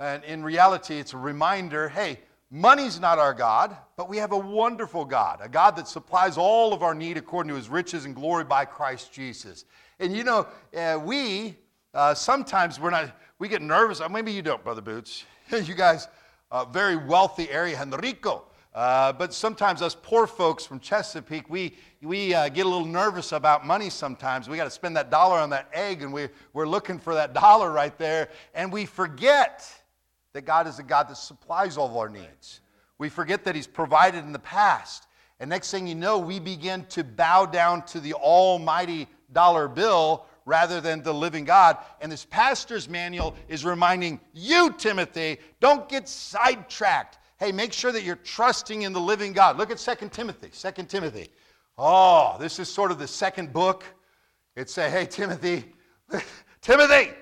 And 0.00 0.24
in 0.24 0.42
reality, 0.42 0.96
it's 0.96 1.12
a 1.12 1.18
reminder 1.18 1.88
hey, 1.88 2.18
money's 2.50 2.98
not 2.98 3.18
our 3.18 3.34
God, 3.34 3.76
but 3.96 4.08
we 4.08 4.16
have 4.16 4.32
a 4.32 4.38
wonderful 4.38 5.04
God, 5.04 5.38
a 5.42 5.48
God 5.48 5.76
that 5.76 5.86
supplies 5.86 6.36
all 6.36 6.72
of 6.72 6.82
our 6.82 6.94
need 6.94 7.16
according 7.16 7.50
to 7.50 7.56
his 7.56 7.68
riches 7.68 8.04
and 8.06 8.16
glory 8.16 8.44
by 8.44 8.64
Christ 8.64 9.12
Jesus. 9.12 9.64
And 10.00 10.16
you 10.16 10.24
know, 10.24 10.48
uh, 10.76 10.98
we 11.00 11.56
uh, 11.94 12.14
sometimes 12.14 12.78
we're 12.78 12.90
not, 12.90 13.16
we 13.38 13.48
get 13.48 13.62
nervous. 13.62 14.00
Uh, 14.00 14.08
maybe 14.08 14.32
you 14.32 14.42
don't, 14.42 14.62
Brother 14.62 14.80
Boots. 14.80 15.24
you 15.50 15.74
guys, 15.74 16.08
uh, 16.50 16.64
very 16.64 16.96
wealthy 16.96 17.50
area, 17.50 17.76
Henrico. 17.76 18.44
Uh, 18.72 19.12
but 19.12 19.34
sometimes 19.34 19.82
us 19.82 19.96
poor 20.00 20.28
folks 20.28 20.64
from 20.64 20.78
Chesapeake, 20.78 21.50
we, 21.50 21.76
we 22.02 22.32
uh, 22.32 22.48
get 22.48 22.66
a 22.66 22.68
little 22.68 22.86
nervous 22.86 23.32
about 23.32 23.66
money 23.66 23.90
sometimes. 23.90 24.48
We 24.48 24.56
got 24.56 24.64
to 24.64 24.70
spend 24.70 24.96
that 24.96 25.10
dollar 25.10 25.38
on 25.38 25.50
that 25.50 25.68
egg, 25.72 26.02
and 26.02 26.12
we, 26.12 26.28
we're 26.52 26.68
looking 26.68 26.98
for 26.98 27.14
that 27.14 27.34
dollar 27.34 27.72
right 27.72 27.96
there. 27.98 28.28
And 28.54 28.72
we 28.72 28.86
forget 28.86 29.68
that 30.32 30.42
God 30.42 30.68
is 30.68 30.78
a 30.78 30.84
God 30.84 31.08
that 31.08 31.16
supplies 31.16 31.76
all 31.76 31.88
of 31.88 31.96
our 31.96 32.08
needs. 32.08 32.60
We 32.98 33.08
forget 33.08 33.42
that 33.44 33.56
He's 33.56 33.66
provided 33.66 34.24
in 34.24 34.32
the 34.32 34.38
past. 34.38 35.08
And 35.40 35.50
next 35.50 35.72
thing 35.72 35.88
you 35.88 35.96
know, 35.96 36.18
we 36.18 36.38
begin 36.38 36.84
to 36.90 37.02
bow 37.02 37.46
down 37.46 37.82
to 37.86 37.98
the 37.98 38.12
almighty 38.12 39.08
dollar 39.32 39.66
bill 39.66 40.26
rather 40.50 40.80
than 40.80 41.00
the 41.00 41.14
living 41.14 41.44
God. 41.44 41.78
And 42.00 42.10
this 42.10 42.24
pastor's 42.24 42.88
manual 42.88 43.36
is 43.48 43.64
reminding 43.64 44.18
you, 44.34 44.74
Timothy, 44.76 45.38
don't 45.60 45.88
get 45.88 46.08
sidetracked. 46.08 47.18
Hey, 47.38 47.52
make 47.52 47.72
sure 47.72 47.92
that 47.92 48.02
you're 48.02 48.16
trusting 48.16 48.82
in 48.82 48.92
the 48.92 49.00
living 49.00 49.32
God. 49.32 49.56
Look 49.56 49.70
at 49.70 49.78
2 49.78 50.08
Timothy. 50.08 50.48
2 50.48 50.82
Timothy. 50.86 51.28
Oh, 51.78 52.36
this 52.40 52.58
is 52.58 52.68
sort 52.68 52.90
of 52.90 52.98
the 52.98 53.06
second 53.06 53.52
book. 53.52 53.84
It 54.56 54.68
say, 54.68 54.90
hey, 54.90 55.06
Timothy, 55.06 55.64
Timothy, 56.60 57.12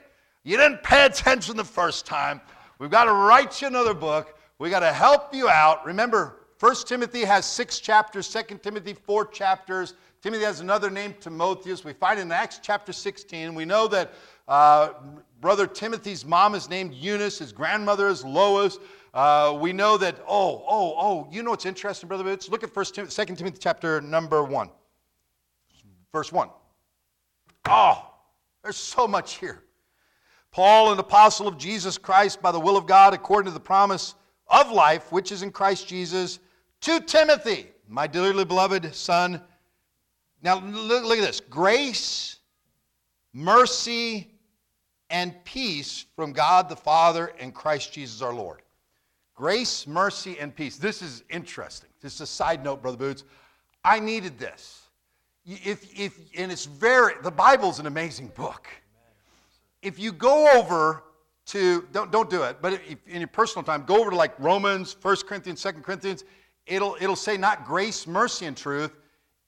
you 0.42 0.56
didn't 0.56 0.82
pay 0.82 1.04
attention 1.04 1.54
the 1.54 1.64
first 1.64 2.06
time. 2.06 2.40
We've 2.78 2.90
got 2.90 3.04
to 3.04 3.12
write 3.12 3.60
you 3.60 3.68
another 3.68 3.92
book. 3.92 4.38
We've 4.58 4.70
got 4.70 4.80
to 4.80 4.92
help 4.92 5.34
you 5.34 5.50
out. 5.50 5.84
Remember, 5.84 6.36
1 6.60 6.74
Timothy 6.86 7.24
has 7.24 7.44
six 7.44 7.78
chapters, 7.78 8.28
2 8.30 8.58
Timothy, 8.62 8.94
four 8.94 9.26
chapters. 9.26 9.94
Timothy 10.20 10.44
has 10.44 10.58
another 10.60 10.90
name, 10.90 11.14
Timotheus. 11.20 11.84
We 11.84 11.92
find 11.92 12.18
in 12.18 12.32
Acts 12.32 12.58
chapter 12.60 12.92
16, 12.92 13.54
we 13.54 13.64
know 13.64 13.86
that 13.86 14.12
uh, 14.48 14.90
brother 15.40 15.66
Timothy's 15.66 16.24
mom 16.24 16.56
is 16.56 16.68
named 16.68 16.92
Eunice, 16.92 17.38
his 17.38 17.52
grandmother 17.52 18.08
is 18.08 18.24
Lois. 18.24 18.78
Uh, 19.14 19.56
we 19.60 19.72
know 19.72 19.96
that, 19.96 20.16
oh, 20.28 20.64
oh, 20.68 20.94
oh, 20.98 21.28
you 21.30 21.42
know 21.42 21.50
what's 21.50 21.66
interesting, 21.66 22.08
Brother 22.08 22.24
Boots? 22.24 22.48
Look 22.48 22.64
at 22.64 22.74
1 22.74 22.84
Tim- 22.86 23.06
2 23.08 23.24
Timothy 23.36 23.58
chapter 23.60 24.00
number 24.00 24.42
1, 24.42 24.68
verse 26.12 26.32
1. 26.32 26.50
Oh, 27.66 28.10
there's 28.62 28.76
so 28.76 29.06
much 29.06 29.34
here. 29.34 29.62
Paul, 30.50 30.92
an 30.92 30.98
apostle 30.98 31.46
of 31.46 31.58
Jesus 31.58 31.96
Christ 31.96 32.42
by 32.42 32.50
the 32.50 32.60
will 32.60 32.76
of 32.76 32.86
God, 32.86 33.14
according 33.14 33.50
to 33.50 33.54
the 33.54 33.60
promise 33.60 34.14
of 34.48 34.72
life, 34.72 35.12
which 35.12 35.30
is 35.30 35.42
in 35.42 35.52
Christ 35.52 35.86
Jesus, 35.86 36.40
to 36.82 37.00
Timothy, 37.00 37.68
my 37.86 38.06
dearly 38.06 38.44
beloved 38.44 38.94
son 38.94 39.40
now, 40.42 40.60
look, 40.60 41.04
look 41.04 41.18
at 41.18 41.26
this 41.26 41.40
grace, 41.40 42.36
mercy, 43.32 44.30
and 45.10 45.34
peace 45.44 46.06
from 46.14 46.32
God 46.32 46.68
the 46.68 46.76
Father 46.76 47.32
and 47.40 47.54
Christ 47.54 47.92
Jesus 47.92 48.22
our 48.22 48.32
Lord. 48.32 48.62
Grace, 49.34 49.86
mercy, 49.86 50.38
and 50.38 50.54
peace. 50.54 50.76
This 50.76 51.02
is 51.02 51.24
interesting. 51.30 51.90
This 52.00 52.16
is 52.16 52.20
a 52.22 52.26
side 52.26 52.62
note, 52.62 52.82
Brother 52.82 52.96
Boots. 52.96 53.24
I 53.84 54.00
needed 54.00 54.38
this. 54.38 54.82
If, 55.46 55.98
if, 55.98 56.18
and 56.36 56.52
it's 56.52 56.66
very, 56.66 57.14
the 57.22 57.30
Bible's 57.30 57.78
an 57.78 57.86
amazing 57.86 58.32
book. 58.36 58.68
If 59.80 59.98
you 59.98 60.12
go 60.12 60.50
over 60.56 61.04
to, 61.46 61.86
don't, 61.92 62.12
don't 62.12 62.28
do 62.28 62.42
it, 62.42 62.58
but 62.60 62.74
if, 62.74 62.98
in 63.06 63.20
your 63.20 63.28
personal 63.28 63.64
time, 63.64 63.84
go 63.86 64.00
over 64.00 64.10
to 64.10 64.16
like 64.16 64.38
Romans, 64.38 64.96
1 65.00 65.16
Corinthians, 65.26 65.62
2 65.62 65.72
Corinthians, 65.72 66.24
it'll, 66.66 66.96
it'll 67.00 67.16
say 67.16 67.36
not 67.36 67.64
grace, 67.64 68.06
mercy, 68.06 68.46
and 68.46 68.56
truth 68.56 68.97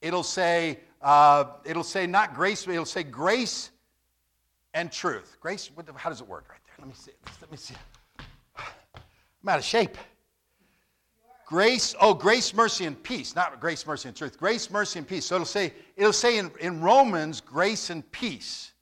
it'll 0.01 0.23
say, 0.23 0.79
uh, 1.03 1.45
it'll 1.65 1.83
say 1.83 2.07
not 2.07 2.35
grace, 2.35 2.65
but 2.65 2.73
it'll 2.73 2.85
say 2.85 3.03
grace 3.03 3.71
and 4.75 4.91
truth. 4.93 5.37
Grace, 5.41 5.71
what, 5.75 5.89
how 5.97 6.11
does 6.11 6.21
it 6.21 6.29
work 6.29 6.47
right 6.49 6.61
there? 6.67 6.75
Let 6.79 6.89
me 6.89 6.95
see. 6.95 7.13
Let 7.41 7.51
me 7.51 7.57
see. 7.57 7.75
I'm 9.43 9.49
out 9.49 9.59
of 9.59 9.65
shape. 9.65 9.97
Grace, 11.47 11.97
oh, 12.01 12.15
grace, 12.15 12.55
mercy, 12.55 12.85
and 12.85 13.03
peace. 13.03 13.35
Not 13.35 13.61
grace, 13.61 13.85
mercy, 13.85 14.09
and 14.09 14.17
truth. 14.17 14.39
Grace, 14.39 14.71
mercy, 14.71 15.01
and 15.01 15.09
peace. 15.09 15.25
So 15.25 15.35
it'll 15.35 15.45
say, 15.45 15.73
it'll 15.97 16.13
say 16.13 16.39
in, 16.39 16.53
in 16.61 16.81
Romans, 16.81 17.41
grace 17.41 17.91
and 17.91 18.09
peace. 18.13 18.73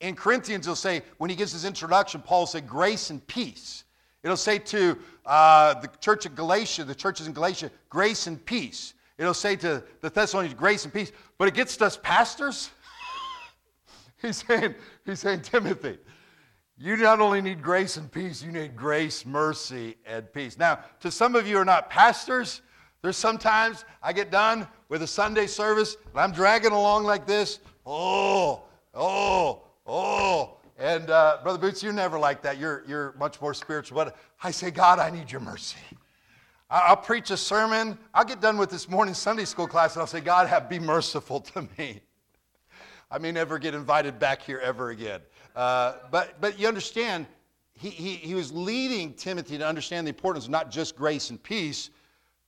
In 0.00 0.14
Corinthians, 0.14 0.66
it'll 0.66 0.76
say, 0.76 1.02
when 1.16 1.30
he 1.30 1.36
gives 1.36 1.52
his 1.52 1.64
introduction, 1.64 2.20
Paul 2.20 2.40
will 2.40 2.46
say, 2.46 2.60
grace 2.60 3.08
and 3.08 3.26
peace. 3.26 3.84
It'll 4.22 4.36
say 4.36 4.58
to 4.58 4.98
uh, 5.24 5.80
the 5.80 5.88
church 6.00 6.26
of 6.26 6.34
Galatia, 6.34 6.84
the 6.84 6.94
churches 6.94 7.26
in 7.26 7.32
Galatia, 7.32 7.70
grace 7.88 8.26
and 8.26 8.44
peace. 8.44 8.92
It'll 9.20 9.34
say 9.34 9.54
to 9.56 9.84
the 10.00 10.08
Thessalonians, 10.08 10.54
grace 10.58 10.86
and 10.86 10.94
peace. 10.94 11.12
But 11.36 11.46
it 11.46 11.52
gets 11.52 11.76
to 11.76 11.84
us 11.84 11.98
pastors. 12.02 12.70
he's, 14.22 14.42
saying, 14.42 14.74
he's 15.04 15.20
saying, 15.20 15.42
Timothy, 15.42 15.98
you 16.78 16.96
not 16.96 17.20
only 17.20 17.42
need 17.42 17.62
grace 17.62 17.98
and 17.98 18.10
peace, 18.10 18.42
you 18.42 18.50
need 18.50 18.74
grace, 18.74 19.26
mercy, 19.26 19.96
and 20.06 20.32
peace. 20.32 20.56
Now, 20.56 20.78
to 21.00 21.10
some 21.10 21.36
of 21.36 21.46
you 21.46 21.56
who 21.56 21.60
are 21.60 21.66
not 21.66 21.90
pastors, 21.90 22.62
there's 23.02 23.18
sometimes 23.18 23.84
I 24.02 24.14
get 24.14 24.30
done 24.30 24.66
with 24.88 25.02
a 25.02 25.06
Sunday 25.06 25.46
service 25.46 25.98
and 26.12 26.18
I'm 26.18 26.32
dragging 26.32 26.72
along 26.72 27.04
like 27.04 27.26
this. 27.26 27.60
Oh, 27.84 28.62
oh, 28.94 29.64
oh. 29.86 30.56
And 30.78 31.10
uh, 31.10 31.40
Brother 31.42 31.58
Boots, 31.58 31.82
you're 31.82 31.92
never 31.92 32.18
like 32.18 32.40
that. 32.40 32.56
You're, 32.56 32.84
you're 32.88 33.14
much 33.18 33.38
more 33.42 33.52
spiritual. 33.52 33.96
But 33.96 34.16
I 34.42 34.50
say, 34.50 34.70
God, 34.70 34.98
I 34.98 35.10
need 35.10 35.30
your 35.30 35.42
mercy. 35.42 35.76
I'll 36.70 36.96
preach 36.96 37.32
a 37.32 37.36
sermon. 37.36 37.98
I'll 38.14 38.24
get 38.24 38.40
done 38.40 38.56
with 38.56 38.70
this 38.70 38.88
morning 38.88 39.12
Sunday 39.12 39.44
school 39.44 39.66
class 39.66 39.94
and 39.94 40.02
I'll 40.02 40.06
say, 40.06 40.20
God, 40.20 40.46
have, 40.46 40.68
be 40.68 40.78
merciful 40.78 41.40
to 41.40 41.66
me. 41.76 42.00
I 43.10 43.18
may 43.18 43.32
never 43.32 43.58
get 43.58 43.74
invited 43.74 44.20
back 44.20 44.40
here 44.40 44.60
ever 44.60 44.90
again. 44.90 45.20
Uh, 45.56 45.94
but, 46.12 46.40
but 46.40 46.60
you 46.60 46.68
understand, 46.68 47.26
he, 47.72 47.90
he, 47.90 48.14
he 48.14 48.34
was 48.34 48.52
leading 48.52 49.14
Timothy 49.14 49.58
to 49.58 49.66
understand 49.66 50.06
the 50.06 50.10
importance 50.10 50.44
of 50.44 50.52
not 50.52 50.70
just 50.70 50.94
grace 50.94 51.30
and 51.30 51.42
peace, 51.42 51.90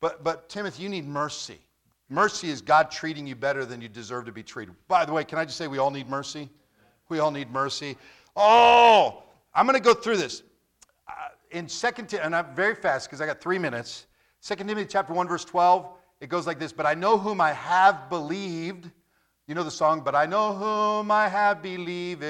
but, 0.01 0.23
but 0.23 0.49
Timothy, 0.49 0.85
you 0.85 0.89
need 0.89 1.07
mercy. 1.07 1.59
Mercy 2.09 2.49
is 2.49 2.63
God 2.63 2.93
treating 2.93 3.27
you 3.27 3.35
better 3.35 3.65
than 3.65 3.81
you 3.81 3.89
deserve 3.89 4.27
to 4.27 4.33
be 4.33 4.45
treated. 4.45 4.77
By 4.87 5.05
the 5.05 5.13
way, 5.13 5.25
can 5.25 5.39
I 5.39 5.45
just 5.45 5.59
say 5.59 5.67
we 5.67 5.79
all 5.79 5.91
need 5.91 6.09
mercy? 6.09 6.49
We 7.09 7.19
all 7.19 7.33
need 7.33 7.51
mercy. 7.51 7.97
Oh, 8.37 9.25
I'm 9.53 9.67
going 9.67 9.77
to 9.77 9.83
go 9.83 9.95
through 9.95 10.19
this. 10.19 10.45
Uh, 11.09 11.13
in 11.51 11.69
Second, 11.69 12.15
and 12.15 12.37
I'm 12.37 12.55
very 12.55 12.77
fast 12.77 13.09
because 13.09 13.21
I 13.21 13.27
got 13.27 13.41
three 13.41 13.59
minutes. 13.59 14.07
2 14.45 14.57
Timothy 14.57 14.87
chapter 14.87 15.13
1, 15.13 15.29
verse 15.29 15.45
12, 15.45 15.87
it 16.21 16.29
goes 16.29 16.49
like 16.49 16.59
this, 16.59 16.73
But 16.73 16.85
I 16.85 16.95
know 16.95 17.17
whom 17.17 17.41
I 17.41 17.53
have 17.53 18.11
believed. 18.11 18.91
You 19.47 19.55
know 19.55 19.63
the 19.63 19.71
song, 19.71 20.01
But 20.01 20.17
I 20.17 20.27
know 20.27 20.53
whom 20.53 21.13
I 21.13 21.29
have 21.29 21.63
believed 21.63 22.25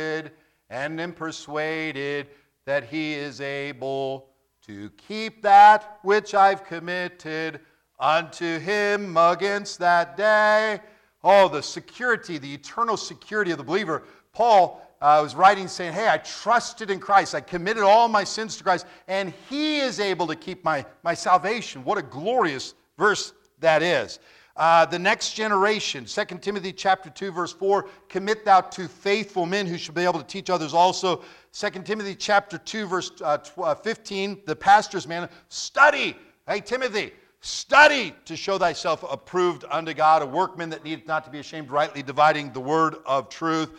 and 0.68 1.00
am 1.00 1.14
persuaded 1.14 2.26
that 2.66 2.84
he 2.84 3.14
is 3.14 3.40
able 3.40 4.28
to 4.66 4.90
keep 4.90 5.40
that 5.40 6.00
which 6.02 6.34
I've 6.34 6.64
committed 6.64 7.60
unto 7.98 8.58
him 8.58 9.16
against 9.16 9.78
that 9.78 10.14
day. 10.14 10.80
Oh, 11.24 11.48
the 11.48 11.62
security, 11.62 12.36
the 12.36 12.52
eternal 12.52 12.98
security 12.98 13.52
of 13.52 13.58
the 13.58 13.64
believer. 13.64 14.02
Paul 14.34 14.86
uh, 15.02 15.18
was 15.20 15.34
writing 15.34 15.66
saying, 15.66 15.92
Hey, 15.92 16.08
I 16.08 16.18
trusted 16.18 16.88
in 16.88 17.00
Christ. 17.00 17.34
I 17.34 17.40
committed 17.40 17.82
all 17.82 18.08
my 18.08 18.22
sins 18.22 18.56
to 18.56 18.64
Christ, 18.64 18.86
and 19.08 19.34
He 19.50 19.80
is 19.80 19.98
able 19.98 20.28
to 20.28 20.36
keep 20.36 20.64
my, 20.64 20.86
my 21.02 21.12
salvation. 21.12 21.84
What 21.84 21.98
a 21.98 22.02
glorious 22.02 22.74
verse 22.96 23.32
that 23.58 23.82
is. 23.82 24.20
Uh, 24.56 24.84
the 24.84 24.98
next 24.98 25.32
generation, 25.32 26.04
2 26.04 26.24
Timothy 26.40 26.72
chapter 26.72 27.10
2, 27.10 27.32
verse 27.32 27.52
4, 27.52 27.88
commit 28.08 28.44
thou 28.44 28.60
to 28.60 28.86
faithful 28.86 29.44
men 29.44 29.66
who 29.66 29.76
shall 29.76 29.94
be 29.94 30.04
able 30.04 30.20
to 30.20 30.26
teach 30.26 30.50
others 30.50 30.72
also. 30.72 31.22
2 31.52 31.70
Timothy 31.82 32.14
chapter 32.14 32.58
2, 32.58 32.86
verse 32.86 33.10
uh, 33.22 33.38
uh 33.58 33.74
15, 33.74 34.42
the 34.46 34.54
pastor's 34.54 35.08
man, 35.08 35.28
study. 35.48 36.16
Hey, 36.46 36.60
Timothy, 36.60 37.12
study 37.40 38.14
to 38.26 38.36
show 38.36 38.56
thyself 38.56 39.04
approved 39.10 39.64
unto 39.68 39.94
God, 39.94 40.22
a 40.22 40.26
workman 40.26 40.70
that 40.70 40.84
needeth 40.84 41.08
not 41.08 41.24
to 41.24 41.30
be 41.30 41.40
ashamed, 41.40 41.70
rightly 41.70 42.02
dividing 42.02 42.52
the 42.52 42.60
word 42.60 42.96
of 43.04 43.28
truth. 43.28 43.70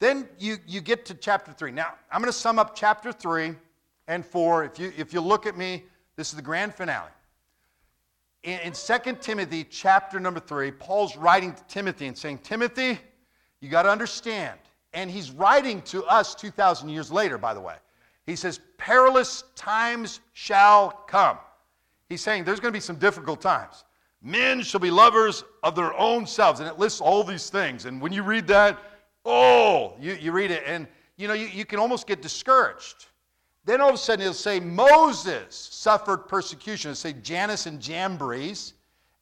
Then 0.00 0.28
you, 0.38 0.58
you 0.66 0.80
get 0.80 1.04
to 1.06 1.14
chapter 1.14 1.52
3. 1.52 1.72
Now, 1.72 1.94
I'm 2.12 2.20
going 2.20 2.32
to 2.32 2.38
sum 2.38 2.58
up 2.58 2.76
chapter 2.76 3.12
3 3.12 3.54
and 4.06 4.24
4. 4.24 4.64
If 4.64 4.78
you, 4.78 4.92
if 4.96 5.12
you 5.12 5.20
look 5.20 5.46
at 5.46 5.56
me, 5.56 5.84
this 6.16 6.30
is 6.30 6.36
the 6.36 6.42
grand 6.42 6.74
finale. 6.74 7.10
In, 8.44 8.60
in 8.60 8.72
2 8.72 9.16
Timothy 9.20 9.64
chapter 9.64 10.20
number 10.20 10.40
3, 10.40 10.70
Paul's 10.72 11.16
writing 11.16 11.52
to 11.52 11.64
Timothy 11.64 12.06
and 12.06 12.16
saying, 12.16 12.38
Timothy, 12.38 12.98
you 13.60 13.68
got 13.68 13.82
to 13.82 13.90
understand. 13.90 14.58
And 14.94 15.10
he's 15.10 15.32
writing 15.32 15.82
to 15.82 16.04
us 16.04 16.34
2,000 16.34 16.88
years 16.88 17.10
later, 17.10 17.36
by 17.36 17.52
the 17.52 17.60
way. 17.60 17.74
He 18.24 18.36
says, 18.36 18.60
Perilous 18.76 19.44
times 19.56 20.20
shall 20.32 20.90
come. 21.08 21.38
He's 22.08 22.22
saying 22.22 22.44
there's 22.44 22.60
going 22.60 22.72
to 22.72 22.76
be 22.76 22.80
some 22.80 22.96
difficult 22.96 23.40
times. 23.40 23.84
Men 24.22 24.62
shall 24.62 24.80
be 24.80 24.90
lovers 24.90 25.44
of 25.62 25.74
their 25.74 25.96
own 25.98 26.26
selves. 26.26 26.60
And 26.60 26.68
it 26.68 26.78
lists 26.78 27.00
all 27.00 27.24
these 27.24 27.50
things. 27.50 27.84
And 27.84 28.00
when 28.00 28.12
you 28.12 28.22
read 28.22 28.46
that, 28.48 28.78
Oh, 29.24 29.94
you, 30.00 30.14
you 30.14 30.32
read 30.32 30.50
it, 30.50 30.62
and 30.66 30.86
you 31.16 31.28
know, 31.28 31.34
you, 31.34 31.46
you 31.46 31.64
can 31.64 31.78
almost 31.78 32.06
get 32.06 32.22
discouraged. 32.22 33.06
Then 33.64 33.82
all 33.82 33.90
of 33.90 33.96
a 33.96 33.98
sudden 33.98 34.22
it'll 34.22 34.32
say 34.32 34.60
Moses 34.60 35.54
suffered 35.54 36.28
persecution. 36.28 36.90
It'll 36.90 36.98
say 36.98 37.12
Jannes 37.12 37.66
and 37.66 37.80
Jambres. 37.80 38.72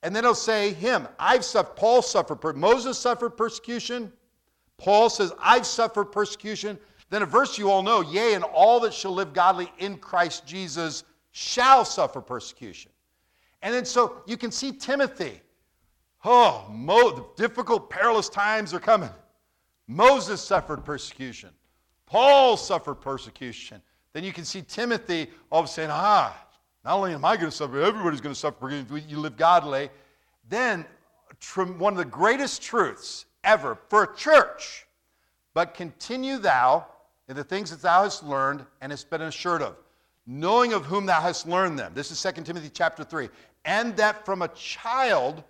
And 0.02 0.14
then 0.14 0.24
it'll 0.24 0.36
say 0.36 0.72
him. 0.72 1.08
I've 1.18 1.44
suffered, 1.44 1.74
Paul 1.74 2.00
suffered, 2.00 2.56
Moses 2.56 2.96
suffered 2.96 3.30
persecution. 3.30 4.12
Paul 4.76 5.10
says, 5.10 5.32
I've 5.40 5.66
suffered 5.66 6.12
persecution. 6.12 6.78
Then 7.10 7.22
a 7.22 7.26
verse 7.26 7.58
you 7.58 7.70
all 7.70 7.82
know, 7.82 8.02
yea, 8.02 8.34
and 8.34 8.44
all 8.44 8.78
that 8.80 8.94
shall 8.94 9.12
live 9.12 9.32
godly 9.32 9.72
in 9.78 9.96
Christ 9.96 10.46
Jesus 10.46 11.02
shall 11.32 11.84
suffer 11.84 12.20
persecution. 12.20 12.92
And 13.62 13.74
then 13.74 13.84
so 13.84 14.22
you 14.26 14.36
can 14.36 14.52
see 14.52 14.70
Timothy. 14.70 15.40
Oh, 16.24 16.66
mo- 16.70 17.30
difficult, 17.36 17.90
perilous 17.90 18.28
times 18.28 18.72
are 18.74 18.80
coming. 18.80 19.10
Moses 19.88 20.40
suffered 20.40 20.84
persecution. 20.84 21.50
Paul 22.06 22.56
suffered 22.56 22.96
persecution. 22.96 23.80
Then 24.12 24.24
you 24.24 24.32
can 24.32 24.44
see 24.44 24.62
Timothy 24.62 25.28
all 25.50 25.60
of 25.60 25.66
a 25.66 25.68
sudden, 25.68 25.90
ah, 25.92 26.36
not 26.84 26.96
only 26.96 27.12
am 27.12 27.24
I 27.24 27.36
going 27.36 27.50
to 27.50 27.56
suffer, 27.56 27.82
everybody's 27.82 28.20
going 28.20 28.34
to 28.34 28.38
suffer 28.38 28.68
because 28.68 29.06
you 29.06 29.18
live 29.18 29.36
godly. 29.36 29.90
Then, 30.48 30.86
one 31.78 31.92
of 31.92 31.98
the 31.98 32.04
greatest 32.04 32.62
truths 32.62 33.26
ever 33.44 33.76
for 33.88 34.04
a 34.04 34.16
church, 34.16 34.86
but 35.54 35.74
continue 35.74 36.38
thou 36.38 36.86
in 37.28 37.36
the 37.36 37.44
things 37.44 37.70
that 37.70 37.82
thou 37.82 38.04
hast 38.04 38.24
learned 38.24 38.64
and 38.80 38.92
hast 38.92 39.10
been 39.10 39.22
assured 39.22 39.62
of, 39.62 39.76
knowing 40.26 40.72
of 40.72 40.86
whom 40.86 41.06
thou 41.06 41.20
hast 41.20 41.46
learned 41.46 41.78
them. 41.78 41.92
This 41.94 42.10
is 42.10 42.22
2 42.22 42.42
Timothy 42.42 42.70
chapter 42.72 43.02
3. 43.02 43.28
And 43.64 43.96
that 43.96 44.24
from 44.24 44.42
a 44.42 44.48
child 44.48 45.42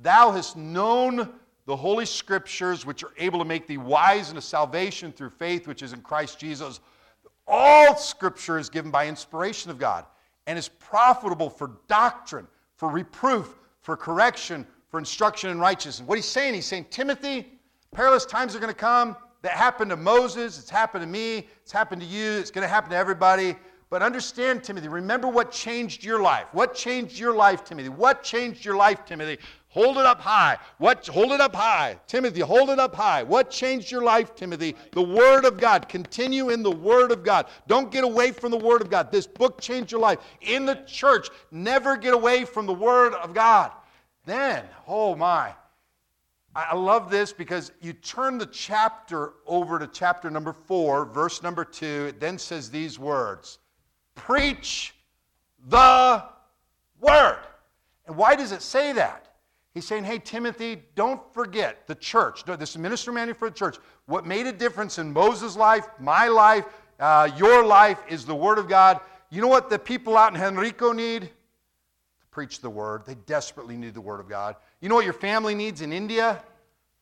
thou 0.00 0.30
hast 0.30 0.56
known 0.56 1.28
the 1.66 1.76
holy 1.76 2.06
scriptures, 2.06 2.84
which 2.84 3.02
are 3.02 3.12
able 3.18 3.38
to 3.38 3.44
make 3.44 3.66
thee 3.66 3.78
wise 3.78 4.28
unto 4.28 4.40
salvation 4.40 5.12
through 5.12 5.30
faith 5.30 5.66
which 5.66 5.82
is 5.82 5.92
in 5.92 6.00
Christ 6.02 6.38
Jesus. 6.38 6.80
All 7.46 7.96
scripture 7.96 8.58
is 8.58 8.68
given 8.68 8.90
by 8.90 9.06
inspiration 9.06 9.70
of 9.70 9.78
God 9.78 10.04
and 10.46 10.58
is 10.58 10.68
profitable 10.68 11.48
for 11.48 11.72
doctrine, 11.88 12.46
for 12.76 12.88
reproof, 12.88 13.58
for 13.80 13.96
correction, 13.96 14.66
for 14.90 14.98
instruction 14.98 15.50
in 15.50 15.58
righteousness. 15.58 16.06
What 16.06 16.16
he's 16.16 16.26
saying, 16.26 16.54
he's 16.54 16.66
saying, 16.66 16.86
Timothy, 16.90 17.46
perilous 17.92 18.26
times 18.26 18.54
are 18.54 18.60
going 18.60 18.72
to 18.72 18.78
come. 18.78 19.16
That 19.42 19.52
happened 19.52 19.90
to 19.90 19.96
Moses, 19.96 20.58
it's 20.58 20.70
happened 20.70 21.02
to 21.02 21.08
me, 21.08 21.48
it's 21.62 21.72
happened 21.72 22.00
to 22.00 22.06
you, 22.06 22.30
it's 22.32 22.50
going 22.50 22.62
to 22.62 22.68
happen 22.68 22.90
to 22.90 22.96
everybody. 22.96 23.56
But 23.90 24.02
understand, 24.02 24.64
Timothy, 24.64 24.88
remember 24.88 25.28
what 25.28 25.52
changed 25.52 26.02
your 26.02 26.20
life. 26.20 26.46
What 26.52 26.74
changed 26.74 27.18
your 27.18 27.34
life, 27.34 27.62
Timothy? 27.62 27.90
What 27.90 28.22
changed 28.22 28.64
your 28.64 28.76
life, 28.76 29.04
Timothy? 29.04 29.38
Hold 29.74 29.98
it 29.98 30.06
up 30.06 30.20
high. 30.20 30.56
What 30.78 31.04
hold 31.08 31.32
it 31.32 31.40
up 31.40 31.52
high. 31.52 31.98
Timothy, 32.06 32.38
hold 32.38 32.70
it 32.70 32.78
up 32.78 32.94
high. 32.94 33.24
What 33.24 33.50
changed 33.50 33.90
your 33.90 34.04
life, 34.04 34.36
Timothy? 34.36 34.76
The 34.92 35.02
word 35.02 35.44
of 35.44 35.58
God. 35.58 35.88
Continue 35.88 36.50
in 36.50 36.62
the 36.62 36.70
word 36.70 37.10
of 37.10 37.24
God. 37.24 37.46
Don't 37.66 37.90
get 37.90 38.04
away 38.04 38.30
from 38.30 38.52
the 38.52 38.56
word 38.56 38.82
of 38.82 38.88
God. 38.88 39.10
This 39.10 39.26
book 39.26 39.60
changed 39.60 39.90
your 39.90 40.00
life. 40.00 40.20
In 40.42 40.64
the 40.64 40.76
church, 40.86 41.28
never 41.50 41.96
get 41.96 42.14
away 42.14 42.44
from 42.44 42.66
the 42.66 42.72
word 42.72 43.14
of 43.14 43.34
God. 43.34 43.72
Then, 44.24 44.62
oh 44.86 45.16
my. 45.16 45.52
I 46.54 46.76
love 46.76 47.10
this 47.10 47.32
because 47.32 47.72
you 47.80 47.94
turn 47.94 48.38
the 48.38 48.46
chapter 48.46 49.32
over 49.44 49.80
to 49.80 49.88
chapter 49.88 50.30
number 50.30 50.52
4, 50.52 51.06
verse 51.06 51.42
number 51.42 51.64
2. 51.64 52.06
It 52.10 52.20
then 52.20 52.38
says 52.38 52.70
these 52.70 52.96
words 52.96 53.58
Preach 54.14 54.94
the 55.66 56.22
word. 57.00 57.40
And 58.06 58.16
why 58.16 58.36
does 58.36 58.52
it 58.52 58.62
say 58.62 58.92
that? 58.92 59.23
He's 59.74 59.84
saying, 59.84 60.04
hey, 60.04 60.20
Timothy, 60.20 60.82
don't 60.94 61.20
forget 61.34 61.86
the 61.88 61.96
church. 61.96 62.44
This 62.44 62.70
is 62.70 62.78
minister 62.78 63.10
manual 63.10 63.36
for 63.36 63.50
the 63.50 63.56
church. 63.56 63.76
What 64.06 64.24
made 64.24 64.46
a 64.46 64.52
difference 64.52 64.98
in 64.98 65.12
Moses' 65.12 65.56
life, 65.56 65.88
my 65.98 66.28
life, 66.28 66.64
uh, 67.00 67.28
your 67.36 67.64
life 67.64 67.98
is 68.08 68.24
the 68.24 68.36
Word 68.36 68.58
of 68.58 68.68
God. 68.68 69.00
You 69.30 69.40
know 69.40 69.48
what 69.48 69.68
the 69.68 69.78
people 69.78 70.16
out 70.16 70.32
in 70.32 70.40
Henrico 70.40 70.92
need? 70.92 71.22
To 71.22 72.26
preach 72.30 72.60
the 72.60 72.70
Word. 72.70 73.02
They 73.04 73.16
desperately 73.26 73.76
need 73.76 73.94
the 73.94 74.00
Word 74.00 74.20
of 74.20 74.28
God. 74.28 74.54
You 74.80 74.88
know 74.88 74.94
what 74.94 75.04
your 75.04 75.12
family 75.12 75.56
needs 75.56 75.80
in 75.80 75.92
India? 75.92 76.40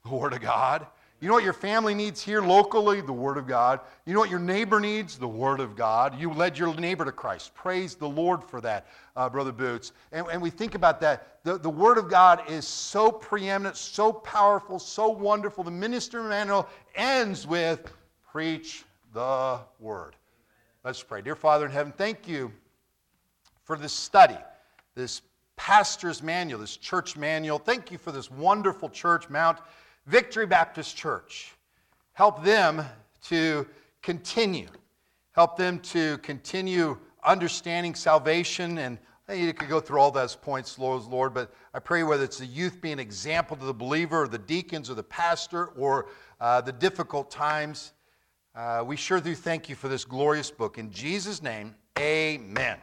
The 0.04 0.14
Word 0.14 0.32
of 0.32 0.40
God. 0.40 0.86
You 1.22 1.28
know 1.28 1.34
what 1.34 1.44
your 1.44 1.52
family 1.52 1.94
needs 1.94 2.20
here 2.20 2.42
locally? 2.42 3.00
The 3.00 3.12
Word 3.12 3.38
of 3.38 3.46
God. 3.46 3.78
You 4.06 4.12
know 4.12 4.18
what 4.18 4.28
your 4.28 4.40
neighbor 4.40 4.80
needs? 4.80 5.16
The 5.16 5.28
Word 5.28 5.60
of 5.60 5.76
God. 5.76 6.18
You 6.18 6.32
led 6.32 6.58
your 6.58 6.74
neighbor 6.74 7.04
to 7.04 7.12
Christ. 7.12 7.54
Praise 7.54 7.94
the 7.94 8.08
Lord 8.08 8.42
for 8.42 8.60
that, 8.62 8.88
uh, 9.14 9.30
Brother 9.30 9.52
Boots. 9.52 9.92
And, 10.10 10.26
and 10.32 10.42
we 10.42 10.50
think 10.50 10.74
about 10.74 11.00
that. 11.02 11.38
The, 11.44 11.58
the 11.58 11.70
Word 11.70 11.96
of 11.96 12.10
God 12.10 12.50
is 12.50 12.66
so 12.66 13.12
preeminent, 13.12 13.76
so 13.76 14.12
powerful, 14.12 14.80
so 14.80 15.10
wonderful. 15.10 15.62
The 15.62 15.70
minister 15.70 16.24
manual 16.24 16.68
ends 16.96 17.46
with 17.46 17.92
preach 18.32 18.82
the 19.14 19.60
Word. 19.78 20.16
Let's 20.82 21.04
pray. 21.04 21.22
Dear 21.22 21.36
Father 21.36 21.66
in 21.66 21.70
heaven, 21.70 21.92
thank 21.96 22.26
you 22.26 22.50
for 23.62 23.78
this 23.78 23.92
study, 23.92 24.38
this 24.96 25.22
pastor's 25.54 26.20
manual, 26.20 26.58
this 26.58 26.76
church 26.76 27.16
manual. 27.16 27.60
Thank 27.60 27.92
you 27.92 27.98
for 27.98 28.10
this 28.10 28.28
wonderful 28.28 28.88
church, 28.88 29.30
Mount. 29.30 29.58
Victory 30.06 30.46
Baptist 30.46 30.96
Church. 30.96 31.52
Help 32.12 32.42
them 32.44 32.84
to 33.24 33.66
continue. 34.02 34.68
Help 35.32 35.56
them 35.56 35.78
to 35.80 36.18
continue 36.18 36.98
understanding 37.24 37.94
salvation. 37.94 38.78
And 38.78 38.98
you 39.32 39.54
could 39.54 39.68
go 39.68 39.80
through 39.80 40.00
all 40.00 40.10
those 40.10 40.36
points, 40.36 40.78
Lord, 40.78 41.32
but 41.32 41.54
I 41.72 41.78
pray 41.78 42.02
whether 42.02 42.24
it's 42.24 42.38
the 42.38 42.46
youth 42.46 42.80
being 42.80 42.94
an 42.94 42.98
example 42.98 43.56
to 43.56 43.64
the 43.64 43.72
believer, 43.72 44.24
or 44.24 44.28
the 44.28 44.38
deacons, 44.38 44.90
or 44.90 44.94
the 44.94 45.02
pastor, 45.02 45.66
or 45.68 46.08
uh, 46.40 46.60
the 46.60 46.72
difficult 46.72 47.30
times, 47.30 47.92
uh, 48.54 48.82
we 48.84 48.96
sure 48.96 49.20
do 49.20 49.34
thank 49.34 49.68
you 49.68 49.74
for 49.74 49.88
this 49.88 50.04
glorious 50.04 50.50
book. 50.50 50.76
In 50.76 50.90
Jesus' 50.90 51.40
name, 51.42 51.74
amen. 51.98 52.78